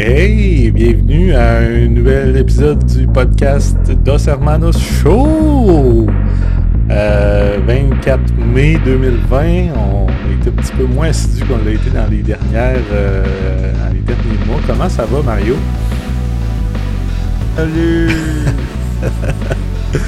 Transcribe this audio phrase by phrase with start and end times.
[0.00, 6.06] Hey, bienvenue à un nouvel épisode du podcast Dos Hermanos Show.
[6.86, 12.06] 24 euh, mai 2020, on est un petit peu moins assidu qu'on l'a été dans
[12.06, 14.60] les dernières, euh, dans les derniers mois.
[14.68, 15.56] Comment ça va, Mario?
[17.56, 18.10] Salut!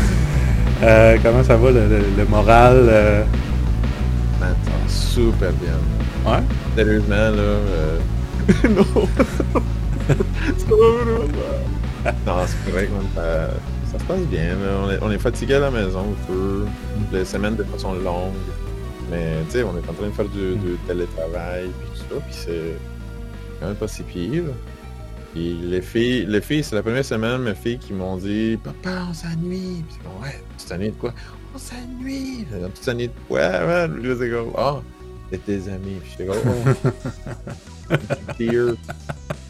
[0.82, 3.26] Euh, comment ça va le, moral?
[4.88, 5.76] super bien.
[6.24, 6.38] Ouais?
[6.74, 7.58] Sérieusement, là.
[8.70, 9.08] non!
[12.26, 13.50] non, c'est correct, Ça,
[13.92, 14.56] ça, se passe bien.
[14.84, 16.66] On est, on est, fatigué à la maison un peu.
[17.12, 18.34] Les semaines, des fois, sont longues.
[19.10, 22.20] Mais, tu sais, on est en train de faire du, télétravail, puis tout ça.
[22.26, 22.76] Puis c'est
[23.60, 24.44] quand même pas si pire.
[25.32, 29.06] Puis les filles, les filles, c'est la première semaine, mes filles qui m'ont dit Papa,
[29.10, 29.84] on s'ennuie.
[29.86, 31.14] Puis c'est ouais, tu t'ennuies de quoi
[31.54, 32.46] On s'ennuie.
[32.74, 34.16] Tu t'ennuies de quoi Ouais, ouais.
[34.18, 34.80] c'est comme, oh,
[35.46, 36.00] tes amis.
[36.02, 36.36] Puis comme.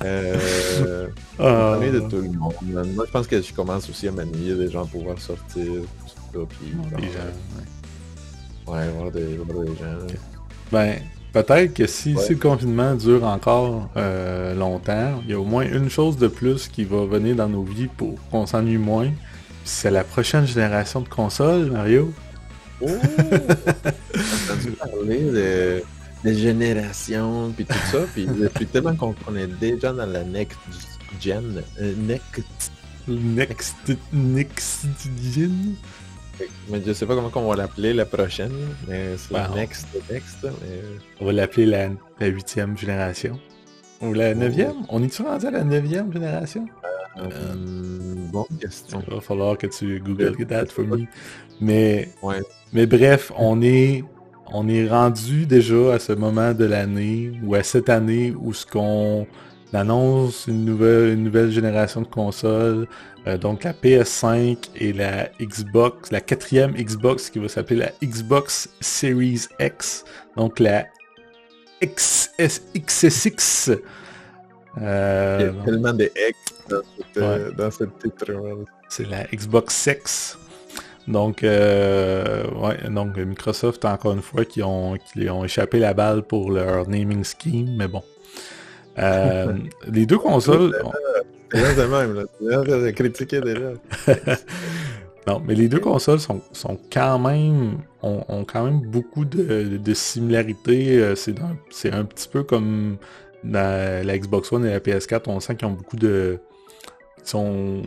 [0.03, 1.77] Euh, oh.
[1.79, 2.55] de tout le monde.
[2.95, 5.63] Moi, je pense que je commence aussi à m'ennuyer des gens pouvoir sortir.
[5.63, 7.19] Tout ça, puis, des gens,
[8.67, 8.73] ouais.
[8.73, 10.17] ouais, voir des, voir des gens.
[10.73, 11.01] Ben,
[11.33, 15.89] Peut-être que si, le confinement dure encore euh, longtemps, il y a au moins une
[15.89, 19.11] chose de plus qui va venir dans nos vies pour qu'on s'ennuie moins.
[19.65, 22.13] C'est la prochaine génération de consoles, Mario.
[22.81, 22.89] Oh!
[22.89, 25.83] entendu parler de,
[26.25, 30.59] de génération puis tout ça, puis depuis tellement qu'on est déjà dans la next
[31.21, 32.73] gen, euh, next...
[33.09, 33.77] Next...
[34.13, 34.87] Next
[35.33, 35.75] gen
[36.71, 38.53] mais je sais pas comment on va l'appeler la prochaine,
[38.89, 40.47] mais c'est la next, next.
[41.21, 43.39] On va l'appeler la huitième génération.
[44.01, 44.87] Ou la neuvième?
[44.89, 46.67] On est-tu rendu à la neuvième génération?
[47.19, 47.55] Euh, euh,
[48.33, 49.03] bonne question.
[49.07, 51.07] Il va falloir que tu google that for me.
[51.61, 52.09] Mais,
[52.73, 54.05] mais bref, on est,
[54.53, 58.67] on est rendu déjà à ce moment de l'année, ou à cette année où ce
[58.67, 59.27] qu'on
[59.73, 62.87] annonce une nouvelle, une nouvelle génération de consoles,
[63.27, 68.69] euh, donc la PS5 et la Xbox, la quatrième Xbox qui va s'appeler la Xbox
[68.81, 70.05] Series X,
[70.37, 70.87] donc la
[71.83, 73.79] XS, XSX.
[74.81, 78.27] Euh, Il y a tellement de X dans, ce titre.
[78.89, 80.39] C'est la Xbox X.
[81.11, 86.23] Donc, euh, ouais, donc Microsoft, encore une fois, qui ont, qui ont échappé la balle
[86.23, 88.03] pour leur naming scheme, mais bon.
[88.99, 89.55] Euh,
[89.93, 90.73] les deux consoles...
[91.53, 92.93] de même, là.
[92.93, 93.73] critiquer déjà.
[95.27, 97.79] non, mais les deux consoles sont, sont quand même...
[98.03, 100.97] ont, quand même beaucoup de, de similarités.
[100.97, 102.99] Euh, c'est un, petit peu comme
[103.43, 105.23] la, la, Xbox One et la PS4.
[105.27, 106.39] On sent qu'ils ont beaucoup de...
[107.19, 107.83] Ils sont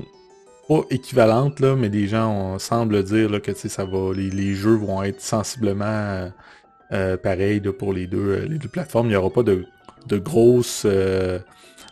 [0.68, 5.22] pas équivalentes, là, mais les gens semblent dire que ça va, les, jeux vont être
[5.22, 6.32] sensiblement
[6.92, 9.08] euh, pareils pour les deux, les deux plateformes.
[9.08, 9.66] Il n'y aura pas de
[10.08, 11.40] de grosses euh,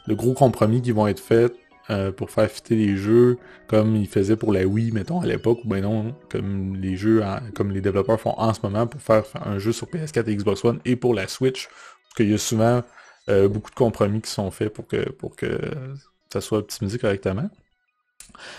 [0.07, 1.55] de gros compromis qui vont être faits
[1.89, 3.37] euh, pour faire fitter les jeux
[3.67, 7.23] comme ils faisaient pour la Wii, mettons, à l'époque, ou ben non, comme les jeux,
[7.55, 10.65] comme les développeurs font en ce moment pour faire un jeu sur PS4 et Xbox
[10.65, 12.81] One et pour la Switch, parce qu'il y a souvent
[13.29, 15.57] euh, beaucoup de compromis qui sont faits pour que, pour que
[16.31, 17.49] ça soit optimisé correctement.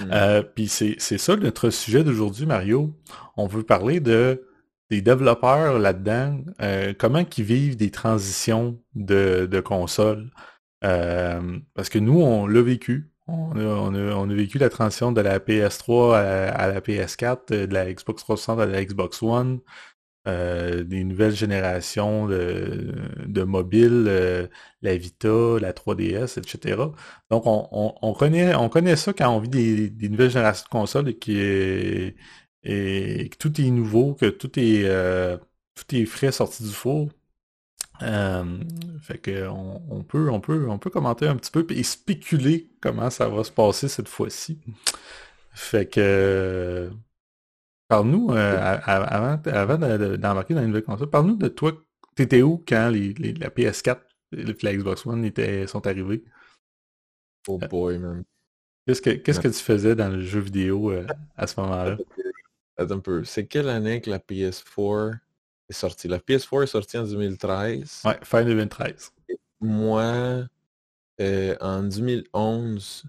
[0.00, 0.42] Mm.
[0.54, 2.92] Puis c'est ça notre sujet d'aujourd'hui, Mario.
[3.36, 4.44] On veut parler de
[4.92, 10.30] des développeurs là-dedans, euh, comment qu'ils vivent des transitions de, de consoles.
[10.84, 13.10] Euh, parce que nous, on l'a vécu.
[13.26, 18.60] On a, vécu la transition de la PS3 à, la PS4, de la Xbox 360
[18.60, 19.60] à la Xbox One,
[20.28, 24.48] euh, des nouvelles générations de, mobiles,
[24.82, 26.82] la Vita, la 3DS, etc.
[27.30, 31.08] Donc on, connaît, on connaît ça quand on vit des, nouvelles générations de consoles
[32.64, 35.36] et que tout est nouveau, que tout est, euh,
[35.74, 37.08] tout est frais sorti du four.
[38.02, 38.44] Euh,
[39.00, 43.10] fait que on, peut, on, peut, on peut commenter un petit peu et spéculer comment
[43.10, 44.58] ça va se passer cette fois-ci.
[45.54, 46.90] Fait que
[47.92, 49.78] parle-nous, euh, avant, avant
[50.16, 51.72] d'embarquer dans une nouvelle console, parle-nous de toi,
[52.14, 53.98] t'étais où quand les, la PS4
[54.36, 56.24] et la Xbox One étaient, sont arrivés?
[57.48, 58.24] Oh boy, man.
[58.86, 60.92] Qu'est-ce que, qu'est-ce que tu faisais dans le jeu vidéo
[61.36, 61.98] à ce moment-là?
[62.78, 63.24] Attends un peu.
[63.24, 65.18] C'est quelle année que la PS4
[65.68, 66.08] est sortie?
[66.08, 68.02] La PS4 est sortie en 2013.
[68.06, 69.12] Ouais, fin 2013.
[69.60, 70.46] moi,
[71.20, 73.04] euh, en 2011,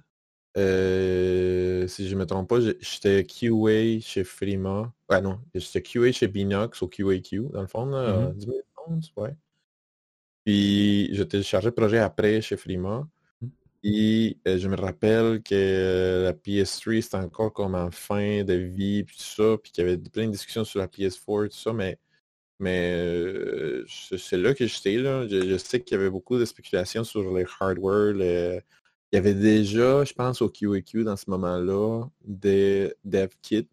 [0.57, 4.93] euh, si je ne me trompe pas, j'étais QA chez Frima.
[5.09, 8.33] Ouais, non, j'étais QA chez Binox au QAQ, dans le fond, en 2011,
[8.87, 9.21] mm-hmm.
[9.21, 9.35] ouais.
[10.45, 13.07] Puis, je téléchargé le projet après chez Frima.
[13.83, 19.03] Et euh, je me rappelle que la PS3, c'était encore comme en fin de vie,
[19.03, 21.73] puis tout ça, puis qu'il y avait plein de discussions sur la PS4, tout ça,
[21.73, 21.99] mais,
[22.59, 25.27] mais euh, c'est là que j'étais, là.
[25.27, 28.13] Je, sais qu'il y avait beaucoup de spéculations sur les hardware,
[29.13, 33.67] il y avait déjà, je pense, au QEQ dans ce moment-là, des dev kits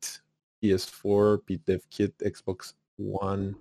[0.62, 3.54] PS4 puis dev kit Xbox One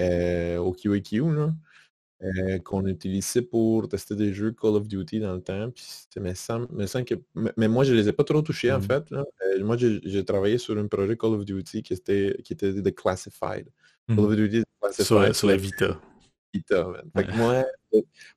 [0.00, 5.42] euh, au QEQ, euh, qu'on utilisait pour tester des jeux Call of Duty dans le
[5.42, 5.70] temps.
[5.70, 5.84] Puis
[6.18, 7.14] mais, que,
[7.58, 8.82] mais moi, je les ai pas trop touchés, en mmh.
[8.82, 9.04] fait.
[9.12, 12.90] Euh, moi, j'ai travaillé sur un projet Call of Duty qui était, qui était de
[12.90, 13.68] Classified.
[14.08, 14.36] Call of mmh.
[14.36, 15.34] Duty Classified.
[15.34, 16.00] Sur, la Vita.
[17.34, 17.64] Moi,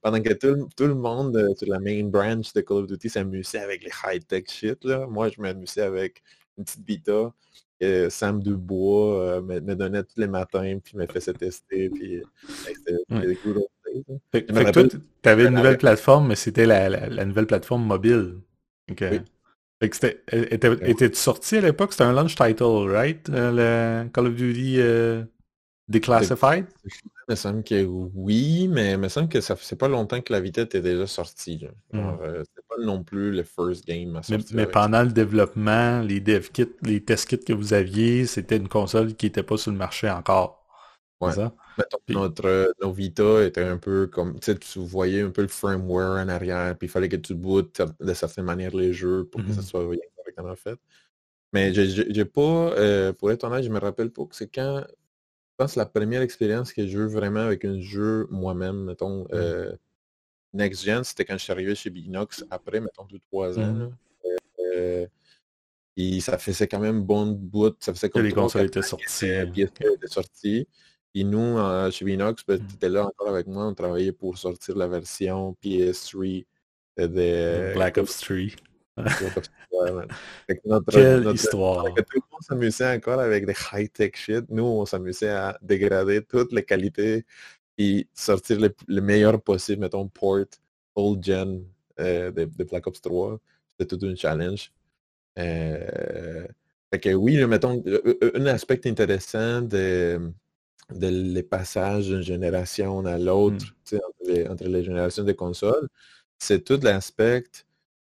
[0.01, 3.83] pendant que tout, le monde sur la main branch de Call of Duty s'amusait avec
[3.83, 6.23] les high-tech shit, là, moi, je m'amusais avec
[6.57, 7.33] une petite Vita
[8.09, 13.35] Sam Dubois euh, me, donnait tous les matins, puis me faisait tester, puis c'était ouais.
[13.35, 13.61] cool.
[14.31, 18.39] Fait, que toi, tu avais une nouvelle plateforme, mais c'était la, nouvelle plateforme mobile.
[18.87, 21.91] Fait que c'était, était-tu sorti à l'époque?
[21.91, 23.29] C'était un launch title, right?
[23.29, 25.23] Euh, le Call of Duty euh,
[25.87, 26.65] Declassified?
[26.83, 26.91] Il
[27.29, 30.41] me semble que oui, mais il me semble que ça fait pas longtemps que la
[30.41, 31.67] vitesse était déjà sortie.
[31.91, 31.99] Hmm.
[32.21, 34.55] Euh, pas non plus le first game à sortir.
[34.55, 38.67] Mais, pendant le développement, les dev kits, les test kits que vous aviez, c'était une
[38.67, 40.65] console qui n'était pas sur le marché encore.
[41.21, 41.31] Ouais.
[41.31, 41.53] Ça?
[42.09, 46.23] notre, nos Vita était un peu comme, tu sais, tu voyais un peu le firmware
[46.23, 49.51] en arrière, puis il fallait que tu bootes de certaine manière les jeux pour que
[49.51, 49.63] ça hmm.
[49.63, 50.79] soit bien correctement fait.
[51.53, 54.83] Mais j'ai pas, euh, pour être honnête, je me rappelle pas que c'est quand
[55.57, 59.27] pense que la première expérience que j'ai eu vraiment avec un jeu moi-même, mettons, mmh.
[59.33, 59.75] euh,
[60.53, 63.73] Next Gen, c'était quand je suis arrivé chez Binox après, mettons, deux, trois ans.
[63.73, 63.97] Mmh.
[64.73, 65.07] Euh,
[65.97, 67.75] et ça faisait quand même bon bout.
[67.79, 69.25] Ça faisait comme les consoles étaient sorties.
[69.25, 70.67] étaient sorties.
[71.13, 71.57] Et nous,
[71.91, 72.67] chez Binox, ben, mmh.
[72.67, 76.45] tu étais là encore avec moi, on travaillait pour sortir la version PS3
[76.97, 78.37] de Black Ops 3.
[78.97, 81.85] Notre, Quelle histoire!
[81.85, 84.45] tout le monde s'amusait encore avec des high-tech shit.
[84.49, 87.25] Nous, on s'amusait à dégrader toutes les qualités
[87.77, 90.45] et sortir le, meilleur possible, mettons, port
[90.95, 91.65] old gen
[91.99, 93.37] euh, de, Black Ops 3.
[93.67, 94.71] C'était tout un challenge.
[95.37, 96.47] Euh,
[96.93, 97.83] fait que oui, mettons,
[98.33, 100.31] un aspect intéressant de,
[100.91, 103.95] de les passages d'une génération à l'autre, hmm.
[103.95, 105.89] entre, entre, les générations de consoles,
[106.37, 107.43] c'est tout l'aspect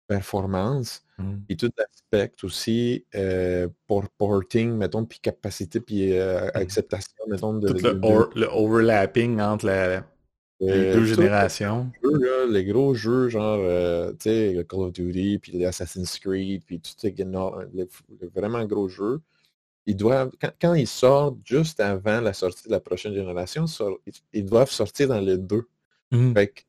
[0.06, 1.34] performance mmh.
[1.48, 6.50] et tout l'aspect aussi euh, pour porting, mettons, puis capacité, puis euh, mmh.
[6.54, 10.00] acceptation, mettons, de, tout le, overlapping entre les
[10.62, 11.90] euh, deux générations.
[12.02, 13.60] Les, les, gros jeux, genre,
[14.12, 17.14] tu sais, Call of Duty, puis Assassin's Creed, puis tout ces
[17.72, 17.88] les,
[18.34, 19.20] vraiment gros jeux,
[19.86, 23.66] ils doivent, quand, ils sortent juste avant la sortie de la prochaine génération,
[24.32, 25.66] ils, doivent sortir dans les deux.
[26.32, 26.62] Fait que,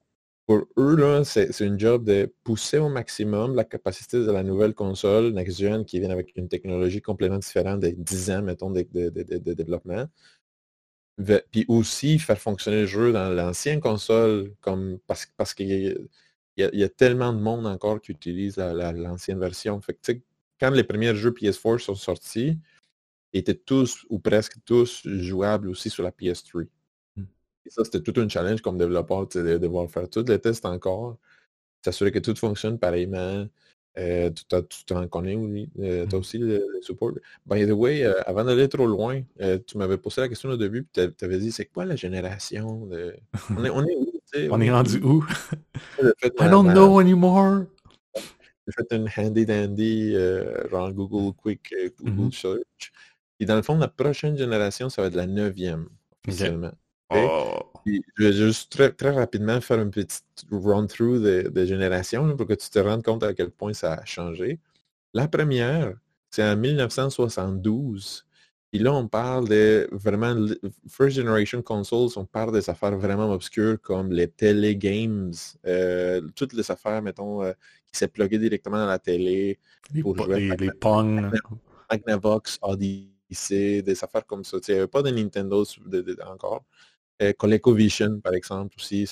[0.48, 5.32] pour eux, c'est une job de pousser au maximum la capacité de la nouvelle console
[5.34, 10.06] next-gen qui vient avec une technologie complètement différente des 10 ans, mettons, de, développement.
[11.52, 14.54] Puis aussi faire fonctionner le jeu dans l'ancienne console,
[15.08, 16.08] parce, parce qu'il
[16.58, 19.82] y, a tellement de monde encore qui utilise l'ancienne version.
[19.82, 19.98] Fait
[20.60, 22.60] quand les premiers jeux PS4 sont sortis,
[23.34, 26.68] ils étaient tous ou presque tous jouables aussi sur la PS3.
[27.66, 31.18] Et ça, c'était tout un challenge comme développeur de devoir faire tous les tests encore,
[31.84, 33.48] s'assurer que tout fonctionne pareillement.
[33.98, 35.70] Euh, tu t'en connais, oui.
[35.80, 36.22] Euh, tu as mmh.
[36.22, 37.14] aussi le, support.
[37.46, 39.22] By the way, euh, avant d'aller trop loin,
[39.68, 42.86] tu m'avais posé la question au début, puis tu avais dit c'est quoi la génération
[42.88, 43.16] de...
[43.58, 44.12] on, est, on est où
[44.52, 45.26] On est rendu où?
[46.02, 47.66] I don't know anymore.
[48.68, 50.16] J'ai fait une handy dandy,
[50.70, 52.92] genre Google Quick, Google mmh Search.
[53.40, 55.88] Et dans le fond, la prochaine génération, ça va être la neuvième,
[56.28, 56.74] officiellement.
[57.10, 57.60] Oh.
[57.86, 60.22] Je vais juste très, très, rapidement faire un petit
[60.52, 64.60] run-through de, génération pour que tu te rendes compte à quel point ça a changé.
[65.14, 65.94] La première,
[66.32, 68.26] c'est en 1972.
[68.74, 70.36] Et là, on parle de vraiment
[70.90, 75.32] first generation consoles, on parle des affaires vraiment obscures comme les télégames,
[75.66, 77.54] euh, toutes les affaires, mettons, euh,
[77.88, 79.60] qui s'est pluguées directement dans la télé.
[79.94, 81.32] Les, pour jouer les, Pong.
[81.90, 84.58] Magnavox, Odyssey, des affaires comme ça.
[84.68, 85.64] Il n'y avait pas de Nintendo
[86.26, 86.66] encore.
[87.22, 89.10] Euh, ColecoVision, par exemple, aussi.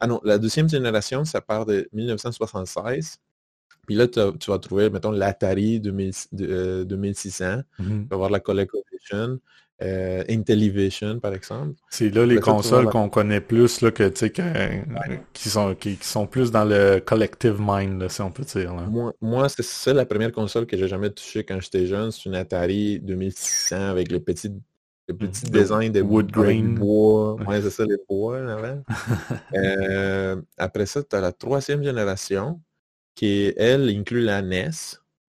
[0.00, 3.18] Ah non, la deuxième génération, ça part de 1976.
[3.86, 6.40] Puis là, tu, vas trouver, mettons, l'Atari 2600.
[6.40, 9.38] Euh, mmh tu vas voir la ColecoVision.
[9.80, 11.74] Euh, Intellivision, par exemple.
[11.88, 14.08] C'est là les consoles qu'on connaît plus, là, que,
[15.32, 18.74] qui, sont, qui, sont plus dans le collective mind, si on peut dire.
[18.74, 22.10] Moi, moi c'est ça la première console que j'ai jamais touchée quand j'étais jeune.
[22.10, 24.56] C'est une Atari 2600 avec les petites
[25.08, 26.74] le petit design de wood grain.
[26.74, 27.34] Bois.
[27.46, 28.36] Ouais, c'est ça, les bois,
[29.54, 32.60] euh, après ça, tu as la troisième génération,
[33.14, 34.70] qui, elle, inclut la NES,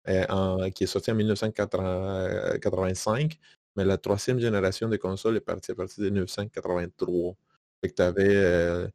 [0.10, 3.38] euh, qui est sortie en 1985,
[3.76, 7.36] mais la troisième génération de consoles est partie à partir de 1983.
[7.82, 8.88] Fait que tu avais,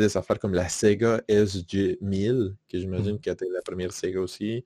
[0.00, 3.20] des affaires comme la Sega SG-1000, que j'imagine mmh.
[3.20, 4.64] qui était la première Sega aussi,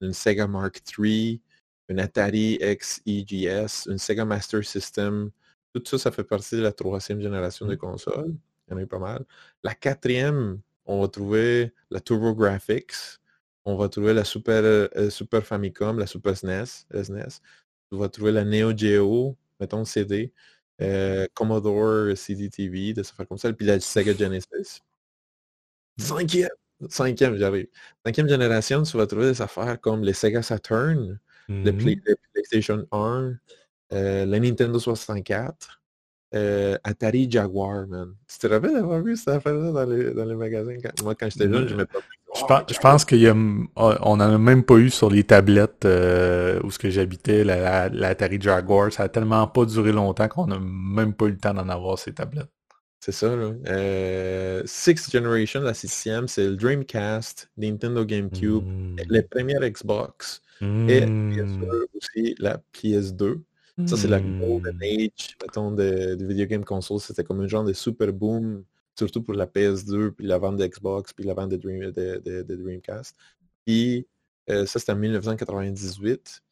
[0.00, 1.40] une Sega Mark III,
[1.88, 5.30] une Atari XEGS, une Sega Master System.
[5.72, 7.78] Tout ça, ça fait partie de la troisième génération de mmh.
[7.78, 8.34] consoles.
[8.68, 9.24] Il y en a eu pas mal.
[9.62, 13.20] La quatrième, on va trouver la TurboGrafx,
[13.64, 17.40] on va trouver la Super, euh, Super Famicom, la Super SNES, SNES.
[17.92, 20.32] On va trouver la Neo Geo, mettons CD,
[20.80, 24.82] euh, Commodore CD-TV, de faire comme ça, puis la Sega Genesis.
[25.98, 26.48] Cinquième,
[26.88, 27.68] cinquième, j'arrive.
[28.04, 32.16] Cinquième génération, tu vas trouver des affaires comme les Sega Saturn, le, mm-hmm.
[32.32, 33.34] PlayStation 1,
[33.92, 35.80] euh, le Nintendo 64,
[36.34, 38.14] euh, Atari Jaguar, man.
[38.28, 40.76] Tu te rappelles d'avoir vu cette affaire-là dans les, dans les magasins?
[41.02, 41.86] moi, quand j'étais jeune, je me
[42.34, 46.70] je, pense, je pense qu'on n'en a même pas eu sur les tablettes euh, où
[46.70, 48.92] ce que j'habitais, la, la, Atari Jaguar.
[48.92, 51.98] Ça a tellement pas duré longtemps qu'on n'a même pas eu le temps d'en avoir
[51.98, 52.50] ces tablettes.
[53.00, 53.52] C'est ça, là.
[53.68, 58.96] Euh, Sixth Generation, la sixième, c'est le Dreamcast, Nintendo GameCube, mm.
[59.08, 61.86] les premières Xbox et bien sûr mm.
[61.94, 63.40] aussi la PS2.
[63.84, 64.82] Ça, c'est la golden mmh.
[64.82, 66.98] age, mettons, de, de video game console.
[66.98, 68.64] C'était comme un genre de super boom,
[68.98, 73.14] surtout pour la PS2, puis la vente d'Xbox, puis la vente de, Dream, de, Dreamcast.
[73.66, 74.06] Puis
[74.48, 76.42] euh, ça, c'était en 1998.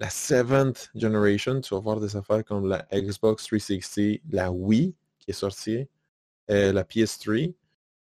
[0.00, 5.30] La seventh generation, tu vas voir des affaires comme la Xbox 360, la Wii qui
[5.30, 5.86] est sortie,
[6.50, 7.54] euh, la PS3,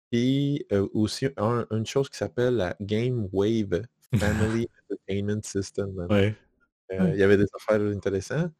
[0.09, 3.83] puis euh, aussi une chose qui s'appelle la Game Wave
[4.15, 6.07] Family Entertainment System.
[6.91, 8.51] Il y avait des affaires intéressantes.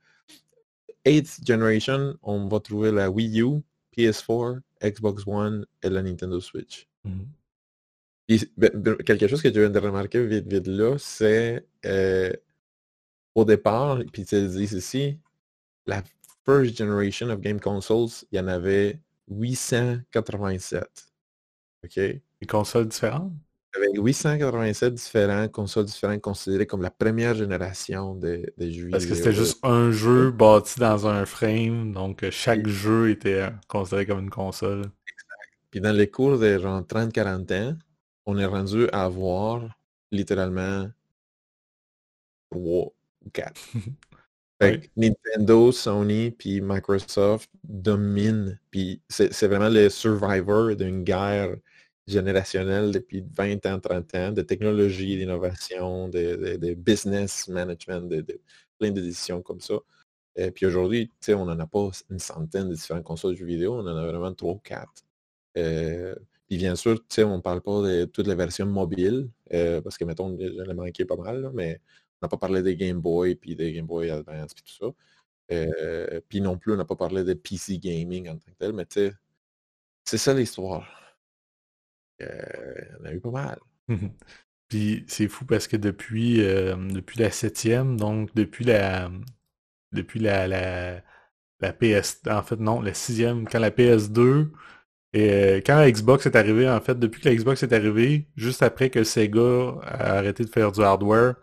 [1.06, 3.62] 8th generation, on va trouver la Wii U,
[3.98, 6.88] PS4, Xbox One et la Nintendo Switch.
[7.04, 7.22] Mmh.
[8.58, 12.32] Ben, ben, quelque chose que tu viens de remarquer vite, vite là, c'est euh,
[13.36, 15.18] au départ, puis tu dis ici,
[15.86, 16.04] la
[16.46, 20.84] first generation of game consoles, il y en avait 887.
[21.84, 21.96] OK?
[21.96, 23.34] Des consoles différentes?
[23.76, 28.90] Avec 887 différents consoles différentes considérées comme la première génération de, jeux.
[28.90, 33.50] Parce que c'était juste un jeu bâti dans un frame, donc euh, chaque jeu était
[33.68, 34.80] considéré comme une console.
[34.80, 35.50] Exact.
[35.70, 37.78] Puis dans les cours de 30-40 ans,
[38.26, 39.62] on est rendu à avoir
[40.12, 40.90] littéralement
[42.52, 42.94] 3 ou
[43.32, 43.62] 4.
[44.96, 48.60] Nintendo, Sony, puis Microsoft dominent.
[48.70, 51.56] Puis c'est vraiment le survivor d'une guerre
[52.08, 58.40] générationnel depuis 20 ans, 30 ans, de technologie, d'innovation, de, business management, de,
[58.80, 59.76] plein de décisions comme ça.
[60.36, 63.76] Et puis aujourd'hui, on n'en a pas une centaine de différentes consoles de jeux vidéo,
[63.76, 65.04] on en a vraiment trois ou quatre.
[65.58, 66.16] Euh,
[66.48, 70.06] puis bien sûr, on ne parle pas de toutes les versions mobiles, euh, parce que
[70.06, 71.82] mettons, j'en ai manqué pas mal, mais
[72.22, 74.94] on n'a pas parlé des Game Boy, puis des Game Boy Advance, puis tout ça.
[75.52, 78.74] Euh, puis non plus, on n'a pas parlé de PC gaming en tant que tel,
[78.74, 79.14] mais tu sais,
[80.06, 81.01] c'est ça l'histoire
[83.02, 83.60] en a eu pas mal.
[84.70, 89.12] Puis c'est fou parce que depuis, euh, depuis la septième, donc depuis la
[89.92, 94.50] depuis la, la, PS en fait non, la sixième, quand la PS2
[95.14, 98.28] et euh, quand la Xbox est arrivée, en fait, depuis que la Xbox est arrivée,
[98.38, 101.36] juste après que Sega a arrêté de faire du hardware,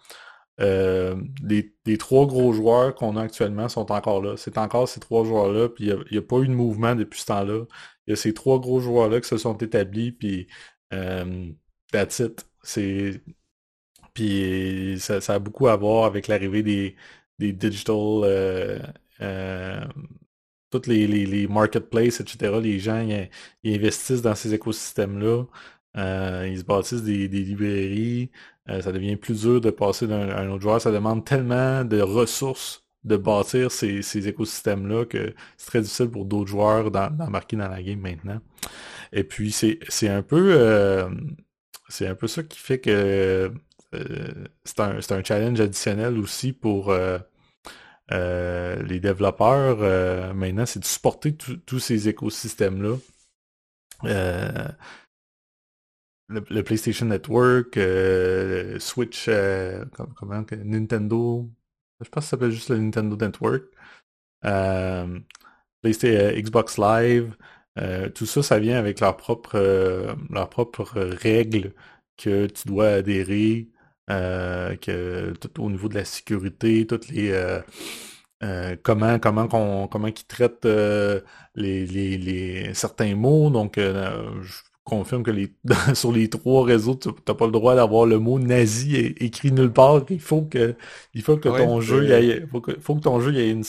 [0.61, 4.37] euh, les, trois gros joueurs qu'on a actuellement sont encore là.
[4.37, 7.27] C'est encore ces trois joueurs-là, puis il n'y a, pas eu de mouvement depuis ce
[7.27, 7.65] temps-là.
[8.09, 10.49] Il y a ces trois gros joueurs-là qui se sont établis, puis
[10.95, 11.53] euh.
[14.15, 16.97] Puis ça, a beaucoup à voir avec l'arrivée des,
[17.39, 17.97] des digital...
[18.25, 18.81] Euh,
[19.21, 19.85] euh,
[20.71, 22.59] toutes les, les, marketplaces, etc.
[22.63, 23.07] Les gens
[23.65, 25.45] investissent dans ces écosystèmes-là.
[26.47, 28.31] ils se bâtissent des, des librairies.
[28.67, 30.81] ça devient plus dur de passer d'un un autre joueur.
[30.81, 36.49] Ça demande tellement de ressources de bâtir ces, écosystèmes-là que c'est très difficile pour d'autres
[36.49, 38.41] joueurs d'embarquer dans la game maintenant.
[39.13, 41.09] Et puis c'est un peu euh,
[41.89, 43.53] c'est un peu ça qui fait que
[43.95, 47.19] euh, c'est un, challenge additionnel aussi pour euh,
[48.11, 52.97] les développeurs maintenant, c'est de supporter tous ces écosystèmes-là.
[56.31, 57.79] Le, PlayStation Network,
[58.79, 59.31] Switch,
[60.15, 61.49] comment, Nintendo,
[62.01, 63.65] je pense que ça s'appelle juste le Nintendo Network.
[64.45, 65.19] Euh,
[65.85, 67.37] euh, Xbox Live,
[67.79, 71.75] euh, tout ça, ça vient avec leurs propres leur propre règles
[72.17, 73.69] que tu dois adhérer,
[74.09, 77.33] que tout au niveau de la sécurité, toutes les
[78.83, 83.51] comment comment qu'on comment ils traitent les, les, les, certains mots.
[83.51, 83.79] Donc
[84.89, 85.53] confirme que les,
[85.95, 89.73] sur les trois réseaux, tu n'as pas le droit d'avoir le mot nazi écrit nulle
[89.73, 90.03] part.
[90.09, 90.75] Il faut que,
[91.15, 93.65] il faut que ton jeu, il faut, que, faut que ton jeu ait une,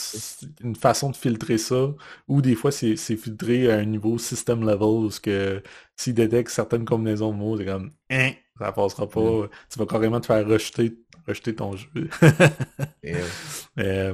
[0.64, 1.94] une, façon de filtrer ça.
[2.28, 5.62] Ou des fois, c'est filtré à un niveau system level, parce que
[5.96, 9.20] s'il détecte certaines combinaisons de mots, c'est comme, hein, ça passera pas.
[9.22, 9.50] Mm.
[9.72, 10.98] Tu vas carrément te faire rejeter,
[11.28, 11.88] rejeter ton jeu.
[13.78, 14.14] Euh,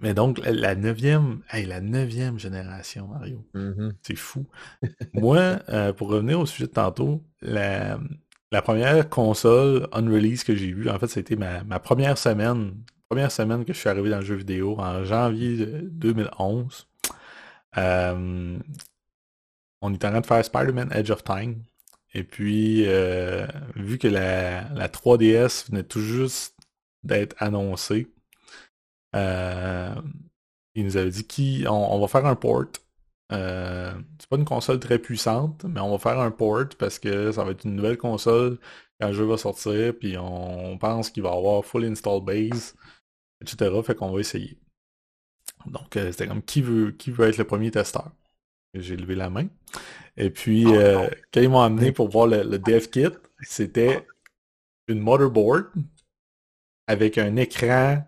[0.00, 3.44] mais donc, la neuvième, hey, la neuvième génération, Mario.
[3.54, 3.92] Mm-hmm.
[4.02, 4.46] C'est fou.
[5.14, 7.98] Moi, euh, pour revenir au sujet de tantôt, la,
[8.62, 12.74] première console unrelease que j'ai vue, en fait, c'était ma, ma première semaine.
[13.08, 16.86] Première semaine que je suis arrivé dans le jeu vidéo en janvier 2011.
[17.78, 18.58] Euh,
[19.80, 21.62] on est en train de faire Spider-Man Edge of Time.
[22.14, 26.56] Et puis, euh, vu que la, la 3DS venait tout juste
[27.04, 28.08] d'être annoncée,
[29.14, 32.66] il nous avait dit qu'on on va faire un port.
[33.32, 37.32] Euh, c'est pas une console très puissante, mais on va faire un port parce que
[37.32, 38.58] ça va être une nouvelle console
[39.00, 42.74] quand le jeu va sortir, puis on pense qu'il va avoir full install base,
[43.42, 43.70] etc.
[43.84, 44.58] Fait qu'on va essayer.
[45.66, 48.12] Donc euh, c'était comme qui veut qui veut être le premier testeur?
[48.74, 49.48] J'ai levé la main.
[50.16, 53.08] Et puis ah, quand ils m'ont amené pour voir le, le dev kit,
[53.42, 54.06] c'était
[54.88, 55.66] une motherboard
[56.86, 58.04] avec un écran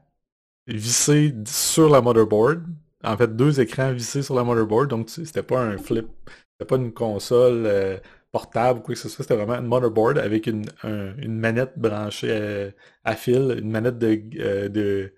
[0.76, 2.64] vissé sur la motherboard.
[3.04, 4.88] En fait, deux écrans vissés sur la motherboard.
[4.90, 6.06] Donc, c'était pas un flip.
[6.52, 7.98] C'était pas une console euh,
[8.32, 9.24] portable ou quoi que ce soit.
[9.24, 12.72] C'était vraiment une motherboard avec une, une manette branchée
[13.04, 15.14] à, fil, une manette de, euh, de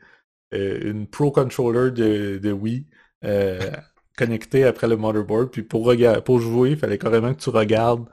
[0.55, 2.87] euh, une Pro Controller de, de Wii
[4.17, 5.51] connectée après le motherboard.
[5.51, 5.93] Puis pour,
[6.25, 8.09] pour jouer, il fallait carrément que tu regardes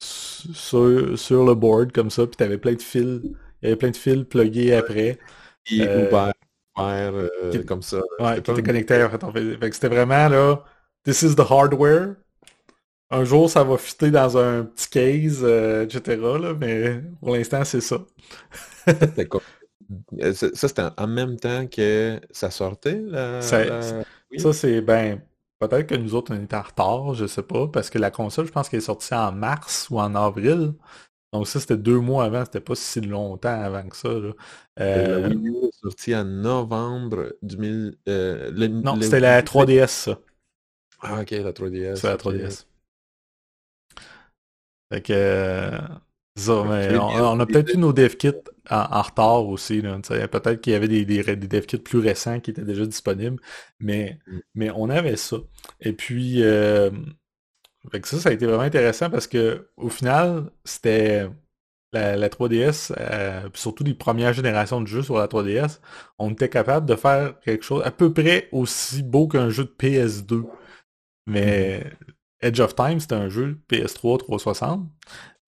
[0.00, 2.26] sur, sur le board comme ça.
[2.26, 3.20] Puis tu avais plein de fils.
[3.62, 5.18] Il y avait plein de fils pluggés après.
[6.78, 7.28] Euh,
[7.66, 8.00] comme ça.
[8.20, 9.58] Ouais, qui était connecté en fait.
[9.58, 10.62] fait c'était vraiment là,
[11.04, 12.16] this is the hardware.
[13.10, 16.16] Un jour, ça va fitter dans un petit case, euh, etc.
[16.20, 17.98] Là, mais pour l'instant, c'est ça.
[20.20, 23.00] Euh, ça, c'était en même temps que ça sortait?
[23.40, 25.20] Ça, c'est, ben,
[25.60, 28.46] peut-être que nous autres, on était en retard, je sais pas, parce que la console,
[28.46, 30.74] je pense qu'elle est sortie en mars ou en avril.
[31.36, 34.08] Donc ça, c'était deux mois avant, c'était pas si longtemps avant que ça.
[34.08, 34.32] Là.
[34.80, 37.96] Euh, la Wii U est sortie en novembre 2000.
[38.08, 40.18] Euh, non, c'était la 3DS, ça.
[41.00, 41.96] Ah, ok, la 3DS.
[41.96, 42.64] C'est la 3DS.
[44.92, 45.12] Fait que.
[45.12, 45.78] Euh,
[46.38, 48.30] ça, mais on, a peut-être eu nos dev kits
[48.68, 49.80] en, retard aussi.
[49.80, 53.40] Peut-être qu'il y avait des, des, des, dev kits plus récents qui étaient déjà disponibles,
[53.80, 54.38] mais, mm.
[54.54, 55.38] mais on avait ça.
[55.80, 56.90] Et puis, euh,
[57.90, 61.28] fait que ça, ça a été vraiment intéressant parce que au final, c'était
[61.92, 65.80] la, 3DS, euh, surtout les premières générations de jeux sur la 3DS,
[66.18, 69.74] on était capable de faire quelque chose à peu près aussi beau qu'un jeu de
[69.78, 70.44] PS2.
[71.26, 72.12] Mais mm-hmm.
[72.42, 74.88] Edge of Time, c'était un jeu PS3 360.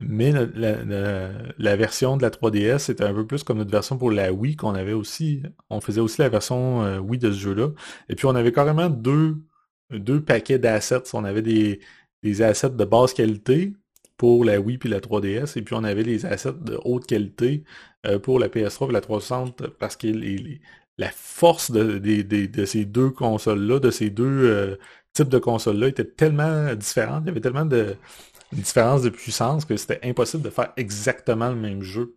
[0.01, 4.33] Mais la, version de la 3DS, c'était un peu plus comme notre version pour la
[4.33, 5.43] Wii qu'on avait aussi.
[5.71, 7.71] On faisait aussi la version euh, Wii de ce jeu-là.
[8.09, 9.39] Et puis on avait carrément deux,
[9.91, 11.15] deux paquets d'assets.
[11.15, 11.81] On avait des,
[12.23, 13.73] des assets de basse qualité
[14.17, 17.65] pour la Wii puis la 3DS, et puis on avait les assets de haute qualité
[18.07, 20.09] euh, pour la PS3 et la 360, parce que
[20.99, 24.77] la force de, ces deux consoles-là, de ces deux euh,
[25.13, 27.97] types de consoles-là, était tellement différente, il y avait tellement de
[28.53, 32.17] différence de puissance que c'était impossible de faire exactement le même jeu.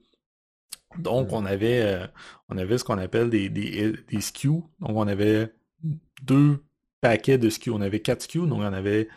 [0.98, 2.08] Donc on avait, euh,
[2.50, 5.54] on avait ce qu'on appelle des, des, des SKU, donc on avait
[6.24, 6.64] deux
[7.00, 9.08] paquets de SKU, on avait quatre SKU, donc on avait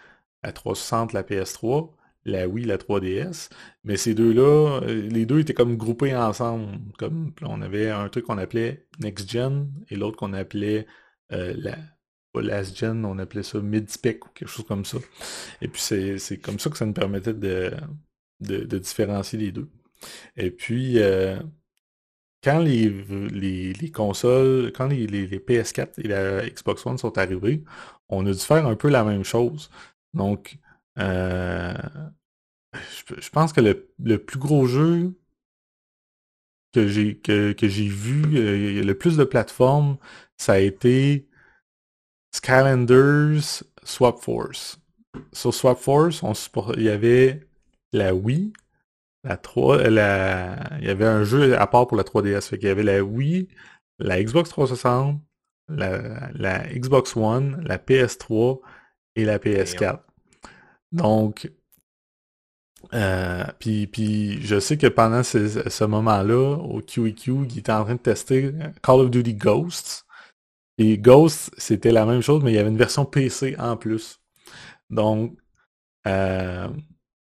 [0.45, 1.91] la 360, la PS3,
[2.25, 3.51] la Wii, la 3DS.
[3.85, 6.79] Mais ces deux-là, euh, les deux étaient comme groupés ensemble.
[6.99, 10.87] Comme on avait un truc qu'on appelait Next Gen et l'autre qu'on appelait
[11.33, 11.77] euh, la
[12.41, 14.99] Last Gen, on appelait ça Mid-Spec ou quelque chose comme ça.
[15.61, 17.73] Et puis c'est comme ça que ça nous permettait de,
[18.41, 19.71] de, différencier les deux.
[20.37, 21.39] Et puis euh,
[22.43, 27.63] quand les, les, consoles, quand les, les, PS4 et la Xbox One sont arrivés,
[28.09, 29.71] on a dû faire un peu la même chose.
[30.15, 30.59] Donc,
[30.99, 31.75] euh,
[32.75, 35.15] je, pense que le, plus gros jeu
[36.73, 39.99] que j'ai que, que j'ai vu, euh, le plus de plateformes,
[40.37, 41.29] ça a été
[42.35, 44.81] Skylanders Swap Force.
[45.33, 46.23] Sur Swap Force,
[46.77, 47.47] il y avait
[47.93, 48.53] la Wii,
[49.25, 52.49] la 3, la, il y avait un jeu à part pour la 3DS.
[52.49, 53.49] Fait il y avait la Wii,
[53.99, 55.21] la Xbox 360,
[55.69, 58.61] la, la Xbox One, la PS3
[59.17, 60.01] et la PS4.
[60.93, 61.51] Donc,
[62.93, 67.95] euh, puis, puis je sais que pendant ce, moment-là, au QEQ, il était en train
[67.95, 70.05] de tester Call of Duty Ghosts.
[70.79, 74.21] Et Ghosts, c'était la même chose, mais il y avait une version PC en plus.
[74.91, 75.37] Donc,
[76.07, 76.69] Euh,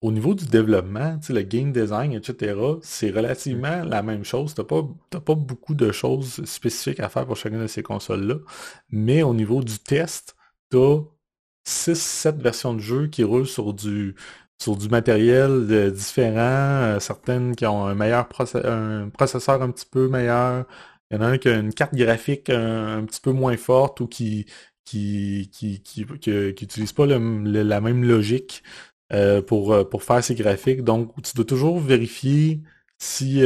[0.02, 4.54] au niveau du développement, le game design, etc., c'est relativement la même chose.
[4.54, 4.82] Tu n'as pas,
[5.20, 8.36] pas beaucoup de choses spécifiques à faire pour chacune de ces consoles-là.
[8.90, 10.36] Mais au niveau du test,
[10.70, 11.00] tu as
[11.66, 14.14] 6-7 versions de jeu qui roulent sur du,
[14.58, 18.28] sur du matériel euh, différent, euh, certaines qui ont un meilleur
[18.64, 20.66] un processeur un petit peu meilleur.
[21.10, 24.00] Il y en a un qui a une carte graphique un, petit peu moins forte
[24.00, 24.46] ou qui
[24.84, 28.62] qui qui, qui, utilise pas la même logique
[29.12, 30.82] euh, pour, pour faire ses graphiques.
[30.84, 32.62] Donc, tu dois toujours vérifier
[32.98, 33.42] si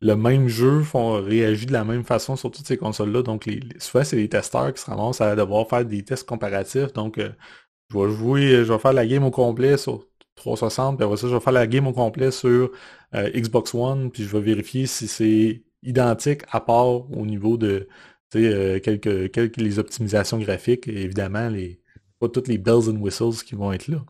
[0.00, 3.22] le même jeu font, réagit de la même façon sur toutes ces consoles-là.
[3.22, 6.92] Donc, les, souvent, c'est les testeurs qui se ramassent à devoir faire des tests comparatifs.
[6.92, 10.06] Donc, je vais jouer, je vais faire la game au complet sur
[10.36, 12.70] 360, puis après ça, je vais faire la game au complet sur
[13.14, 17.88] euh, Xbox One, puis je vais vérifier si c'est identique à part au niveau de
[18.34, 21.80] euh, quelques, quelques les optimisations graphiques, et évidemment, les,
[22.20, 24.04] pas toutes les bells and whistles qui vont être là.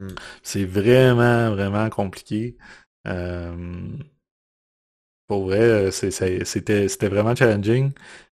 [0.00, 0.08] Hmm.
[0.42, 2.56] C'est vraiment, vraiment compliqué.
[3.06, 3.96] Euh,
[5.30, 7.92] pour vrai, c'était vraiment challenging.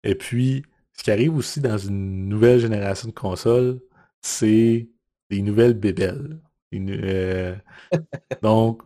[0.05, 3.81] Et puis, ce qui arrive aussi dans une nouvelle génération de consoles,
[4.21, 4.91] c'est
[5.31, 6.39] des nouvelles bébelles.
[6.75, 7.57] Euh,
[8.43, 8.83] donc.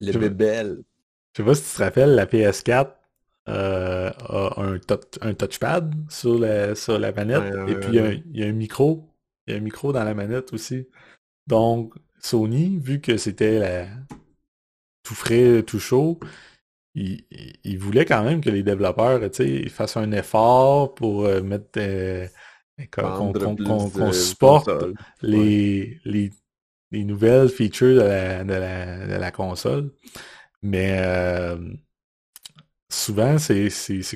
[0.00, 0.82] Le bébel.
[1.36, 2.94] Je sais pas si tu te rappelles, la PS4
[3.48, 4.80] euh, a un,
[5.20, 7.54] un, touchpad sur la, sur la manette.
[7.68, 9.08] et puis il y, a un micro.
[9.46, 10.88] Il y a un micro dans la manette aussi.
[11.46, 13.86] Donc, Sony, vu que c'était
[15.04, 16.18] tout frais, tout chaud,
[16.94, 17.24] il,
[17.64, 19.20] il, voulait quand même que les développeurs
[19.70, 21.80] fassent un effort pour euh, mettre
[22.90, 24.70] qu'on supporte
[25.22, 26.30] les, les,
[26.90, 29.90] les nouvelles features de la, console.
[30.62, 31.56] Mais euh,
[32.88, 33.68] souvent, c'est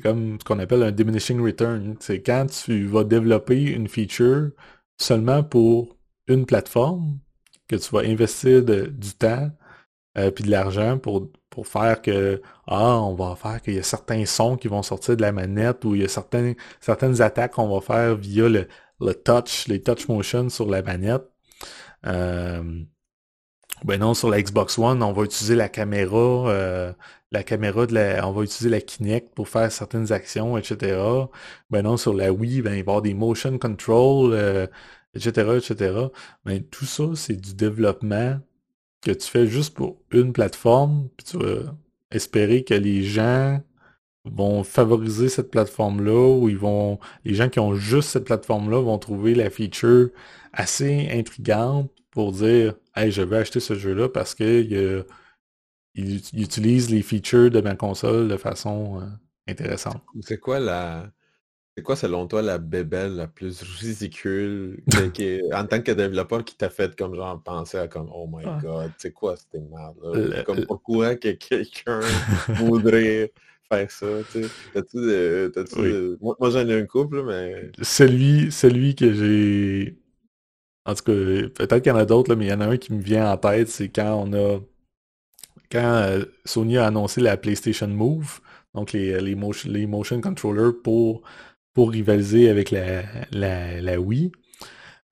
[0.03, 1.97] comme ce qu'on appelle un diminishing return.
[2.01, 4.51] C'est quand tu vas développer une feature
[4.97, 7.19] seulement pour une plateforme,
[7.69, 9.51] que tu vas investir du temps
[10.19, 13.83] euh, puis de l'argent pour, pour faire que ah, on va faire qu'il y a
[13.83, 17.53] certains sons qui vont sortir de la manette ou il y a certains, certaines attaques
[17.53, 18.69] qu'on va faire via le,
[19.01, 21.23] le touch, les touch motion sur la manette.
[22.07, 22.63] Euh,
[23.85, 26.93] ben non, sur la Xbox One, on va utiliser la caméra, euh,
[27.31, 31.01] la caméra de la, on va utiliser la Kinect pour faire certaines actions, etc.
[31.71, 34.35] Ben non, sur la Wii, ben il va y avoir des motion control,
[35.15, 36.09] etc., etc.
[36.45, 38.41] Ben tout ça, c'est du développement
[39.03, 41.75] que tu fais juste pour une plateforme, puis tu vas
[42.11, 43.61] espérer que les gens
[44.25, 48.99] vont favoriser cette plateforme-là, ou ils vont, les gens qui ont juste cette plateforme-là vont
[48.99, 50.11] trouver la feature
[50.53, 55.05] assez intrigante pour dire Hey, je vais acheter ce jeu-là parce qu'il
[55.95, 59.07] il, utilise les features de ma console de façon euh,
[59.49, 60.03] intéressante.
[60.23, 61.11] C'est quoi la.
[61.79, 64.83] C'est quoi selon toi la bébelle la plus ridicule
[65.55, 68.59] en tant que développeur qui t'a fait comme genre penser à comme Oh my ah.
[68.61, 70.43] god, c'est quoi cette merde-là?
[70.43, 72.01] Comme pourquoi que quelqu'un
[72.49, 73.33] voudrait
[73.71, 76.17] faire ça, tu sais?
[76.21, 77.71] Moi, j'en ai un couple, mais.
[77.81, 80.01] Celui, celui que j'ai.
[80.85, 82.77] En tout cas, peut-être qu'il y en a d'autres, mais il y en a un
[82.77, 84.59] qui me vient en tête, c'est quand on a.
[85.71, 88.41] Quand euh, Sony a annoncé la PlayStation Move,
[88.75, 91.23] donc les, les, motion, les motion controllers pour,
[91.79, 94.33] pour rivaliser avec la, la, Wii.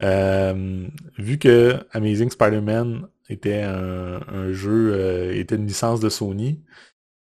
[0.03, 6.61] Euh, vu que Amazing Spider-Man était un, jeu, euh, était une licence de Sony,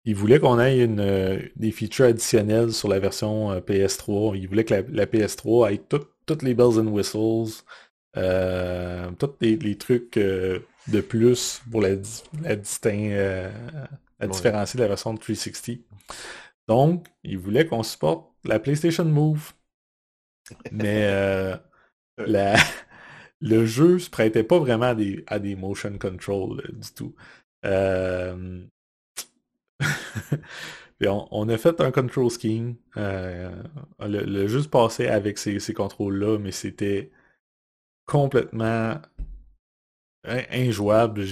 [0.04, 4.38] il voulait qu'on ait une, euh, des features additionnelles sur la version euh, PS3.
[4.38, 7.64] Il voulait que la, PS3 ait toutes les bells and whistles,
[9.18, 11.96] tous les, trucs de plus pour la,
[12.44, 12.54] la,
[14.28, 15.80] différencier de la version de 360.
[16.68, 19.52] Donc, il voulait qu'on supporte la PlayStation Move.
[20.72, 21.08] Mais
[22.18, 22.56] la,
[23.40, 27.14] le jeu se prêtait pas vraiment à des, à des motion control du tout.
[31.06, 32.76] on, a fait un control scheme.
[32.96, 33.50] Euh,
[34.00, 37.10] le, juste passé avec ces, contrôles-là, mais c'était
[38.06, 39.00] complètement
[40.24, 41.24] injouable.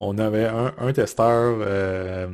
[0.00, 2.28] on avait un, testeur.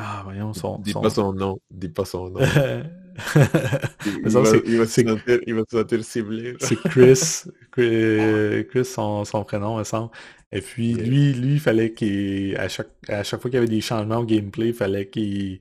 [0.00, 0.78] Ah, voyons, son.
[0.78, 1.60] Dis pas son nom.
[1.70, 2.40] Dis pas son nom.
[4.06, 6.54] il, va, se sentir, ciblé.
[6.60, 7.44] C'est Chris.
[7.72, 10.10] Chris, son, son prénom, me semble.
[10.52, 13.80] Et puis lui, lui, il fallait qu'à chaque, à chaque fois qu'il y avait des
[13.80, 15.58] changements au gameplay, il fallait qu'il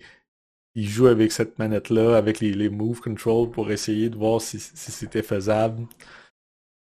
[0.75, 5.23] joue avec cette manette-là, avec les, les move control pour essayer de voir si, c'était
[5.23, 5.87] faisable.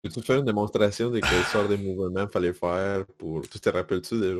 [0.04, 3.48] Peux-tu faire une démonstration de quelle sorte de mouvement il fallait faire pour.
[3.50, 4.36] Tu te rappelles-tu déjà?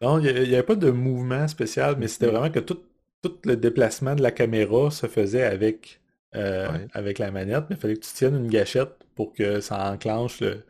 [0.00, 2.80] Non, il n'y avait pas de mouvement spécial, mais c'était vraiment que tout,
[3.22, 6.00] tout le déplacement de la caméra se faisait avec,
[6.34, 9.92] euh, avec la manette, mais il fallait que tu tiennes une gâchette pour que ça
[9.92, 10.64] enclenche le,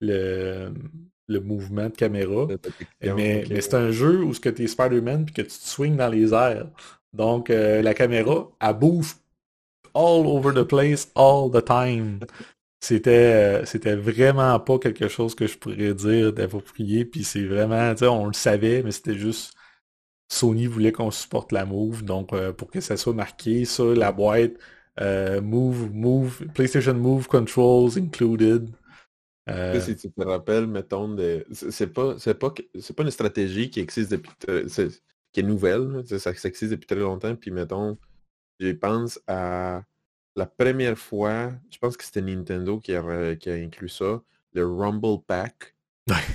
[0.00, 0.72] le,
[1.28, 2.46] le mouvement de caméra.
[3.02, 5.66] Mais, mais c'est un jeu où ce que tu es Spider-Man puis que tu te
[5.66, 6.68] swings dans les airs.
[7.12, 9.16] Donc euh, la caméra, elle bouge
[9.94, 12.20] all over the place all the time.
[12.80, 17.04] C'était euh, c'était vraiment pas quelque chose que je pourrais dire d'approprié.
[17.04, 19.54] Puis c'est vraiment, tu sais, on le savait, mais c'était juste
[20.28, 22.04] Sony voulait qu'on supporte la Move.
[22.04, 24.52] Donc euh, pour que ça soit marqué sur la boîte,
[24.98, 28.68] Move, Move, PlayStation Move Controls included.
[29.48, 31.44] Euh, si tu te rappelles, mettons, de...
[31.50, 34.30] c'est pas, c'est pas, c'est pas une stratégie qui existe depuis,
[35.32, 37.34] qui est nouvelle, ça, existe depuis très longtemps.
[37.34, 37.98] Puis mettons,
[38.58, 39.82] je pense à
[40.40, 44.22] la première fois, je pense que c'était Nintendo qui a, qui a inclus ça,
[44.54, 45.76] le Rumble Pack,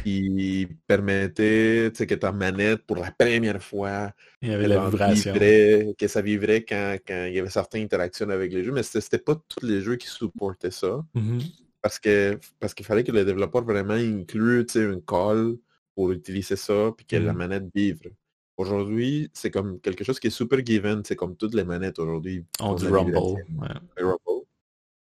[0.04, 5.34] qui permettait que ta manette, pour la première fois, il y avait la vibration.
[5.34, 9.18] que ça vivrait quand, quand, il y avait certaines interactions avec les jeux, mais c'était
[9.18, 11.04] pas tous les jeux qui supportaient ça.
[11.14, 11.40] Mmh
[11.82, 15.56] parce que parce qu'il fallait que le développeur vraiment inclue une call
[15.94, 18.10] pour utiliser ça, puis que la mmh manette vibre.
[18.58, 22.46] Aujourd'hui, c'est comme quelque chose qui est super given, c'est comme toutes les manettes aujourd'hui.
[22.62, 23.44] On dit Rumble.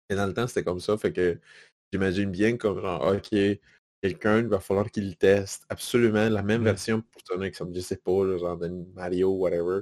[0.08, 1.38] Et dans le temps, c'était comme ça, fait que
[1.92, 3.34] j'imagine bien comme OK,
[4.02, 7.96] quelqu'un, il va falloir qu'il teste absolument la même version pour ton exemple, je sais
[7.96, 9.80] pas, genre de Mario, whatever.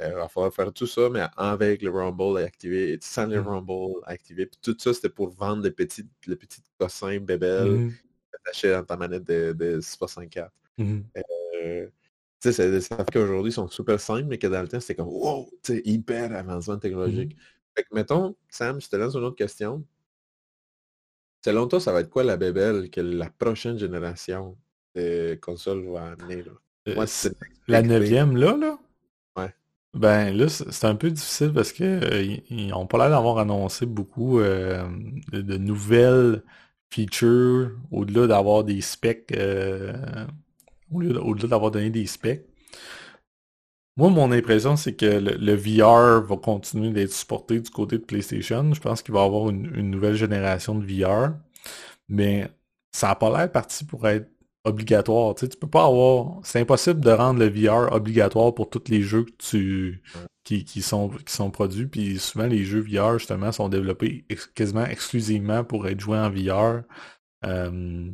[0.00, 3.46] Il va falloir faire tout ça, mais avec le Rumble activé, sans le mmh.
[3.46, 4.46] Rumble activé.
[4.46, 7.92] Puis tout ça, c'était pour vendre des petits, les petits cossins bébelles
[8.32, 10.52] attachés dans ta manette de, de 64.
[10.78, 11.00] Mmh
[11.64, 11.88] euh,
[12.52, 15.08] sais, c'est fait qu'aujourd'hui, ils sont super simples, mais que dans le temps, c'était comme
[15.08, 17.36] wow, tu sais, hyper avancement technologique.
[17.76, 19.84] Fait que, mettons, Sam, je te lance une autre question.
[21.44, 24.56] Selon toi, ça va être quoi la bébelle que la prochaine génération
[24.94, 26.42] de consoles va amener?
[26.42, 26.52] Là?
[26.88, 27.06] Euh,
[27.66, 28.78] la neuvième, là, là?
[29.94, 33.86] Ben là, c'est un peu difficile parce que euh, ils ont pas l'air d'avoir annoncé
[33.86, 34.84] beaucoup euh,
[35.32, 36.42] de, nouvelles
[36.90, 40.26] features au-delà d'avoir des specs euh,
[40.94, 42.46] au-delà d'avoir donné des specs.
[43.96, 48.74] Moi, mon impression, c'est que le, VR va continuer d'être supporté du côté de PlayStation.
[48.74, 51.34] Je pense qu'il va y avoir une, nouvelle génération de VR.
[52.08, 52.50] Mais
[52.92, 54.28] ça n'a pas l'air parti pour être
[54.64, 55.34] obligatoire.
[55.36, 56.40] Tu, peux pas avoir.
[56.42, 61.50] C'est impossible de rendre le VR obligatoire pour tous les jeux qui, sont, qui sont
[61.50, 61.86] produits.
[61.86, 66.82] Puis souvent les jeux VR justement sont développés quasiment exclusivement pour être joués en VR.
[67.44, 68.10] Euh,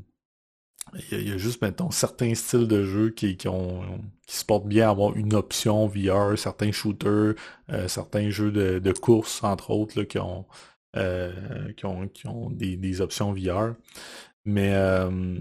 [1.13, 3.83] il y, a juste mettons certains styles de jeux qui, qui, ont,
[4.27, 7.35] qui se portent bien à avoir une option VR, certains shooters,
[7.71, 10.47] euh, certains jeux de, de course, entre autres, là, qui ont,
[10.97, 11.33] euh,
[11.77, 13.75] qui ont, qui ont des, des options VR.
[14.45, 15.39] Mais euh,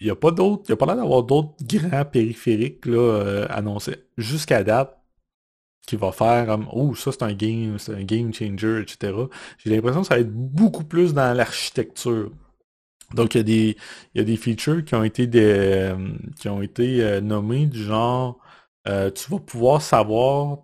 [0.00, 4.04] il n'y a pas d'autres, il a pas l'air d'avoir d'autres grands périphériques là, annoncés
[4.18, 4.96] jusqu'à date
[5.86, 9.12] qui va faire oh ça c'est un game, c'est un game changer, etc.
[9.58, 12.30] J'ai l'impression que ça va être beaucoup plus dans l'architecture.
[13.14, 13.74] Donc il
[14.14, 18.38] y a des features qui ont été été euh, nommés du genre
[18.88, 20.58] euh, tu vas pouvoir savoir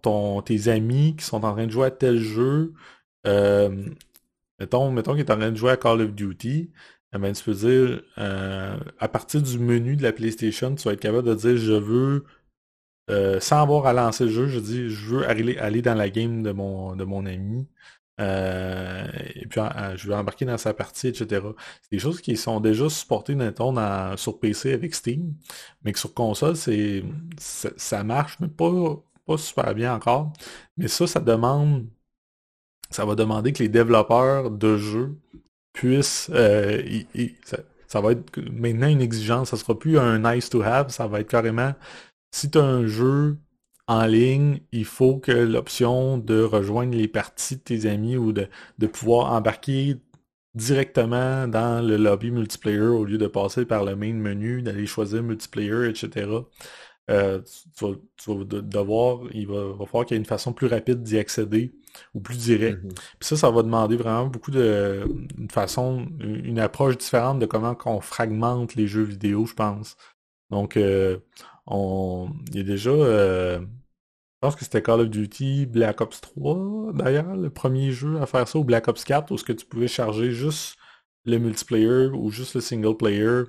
[0.45, 2.73] tes amis qui sont en train de jouer à tel jeu
[3.25, 6.71] mettons qu'ils sont en train de jouer à Call of Duty
[7.15, 10.93] eh ben, tu peux dire, euh, à partir du menu de la PlayStation, tu vas
[10.93, 12.25] être capable de dire, je veux,
[13.11, 16.43] euh, sans avoir à lancer le jeu, je dis, je veux aller, dans la game
[16.43, 17.69] de mon ami.
[18.21, 19.61] Euh, et puis
[19.97, 21.43] je veux embarquer dans sa partie, etc.
[21.83, 23.37] C'est des choses qui sont déjà supportées
[24.17, 25.35] sur PC avec Steam,
[25.85, 27.05] mais que sur console, c'est
[27.39, 28.73] ça, marche, mais pas,
[29.27, 30.33] pas super bien encore.
[30.77, 31.87] Mais ça, ça demande
[32.91, 35.19] ça va demander que les développeurs de jeux
[35.73, 36.31] puisse...
[36.33, 36.83] Euh,
[37.87, 41.21] ça, va être maintenant une exigence, ça sera plus un nice to have, ça va
[41.21, 41.75] être carrément,
[42.31, 43.39] si tu as un jeu
[43.89, 48.49] en ligne, il faut que l'option de rejoindre les parties de tes amis ou de,
[48.79, 49.97] de pouvoir embarquer
[50.55, 55.23] directement dans le lobby multiplayer au lieu de passer par le main menu, d'aller choisir
[55.23, 56.29] multiplayer, etc.
[57.09, 57.41] Euh,
[57.77, 57.85] tu,
[58.27, 61.73] vas, devoir, il va, va falloir qu'il y ait une façon plus rapide d'y accéder
[62.15, 62.83] ou plus direct.
[62.83, 62.95] Mm-hmm.
[63.21, 65.05] Puis ça, ça va demander vraiment beaucoup de
[65.39, 69.97] une façon, une approche différente de comment on fragmente les jeux vidéo, je pense.
[70.51, 71.19] Donc, euh,
[71.67, 76.21] on, il y a déjà, euh, je pense que c'était Call of Duty Black Ops
[76.21, 79.53] 3, d'ailleurs, le premier jeu à faire ça, ou Black Ops 4, où ce que
[79.53, 80.77] tu pouvais charger juste
[81.25, 83.43] le multiplayer ou juste le single player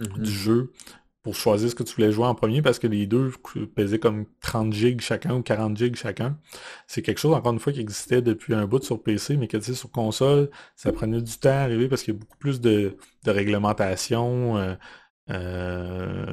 [0.00, 0.22] mm-hmm.
[0.22, 0.72] du jeu
[1.22, 3.32] pour choisir ce que tu voulais jouer en premier parce que les deux
[3.74, 6.38] pesaient comme 30 gigs chacun ou 40 gigs chacun.
[6.86, 9.56] C'est quelque chose, encore une fois, qui existait depuis un bout sur PC, mais que
[9.56, 12.38] tu sais, sur console, ça prenait du temps à arriver parce qu'il y a beaucoup
[12.38, 14.56] plus de, de réglementation.
[14.56, 14.74] Euh,
[15.30, 16.32] euh,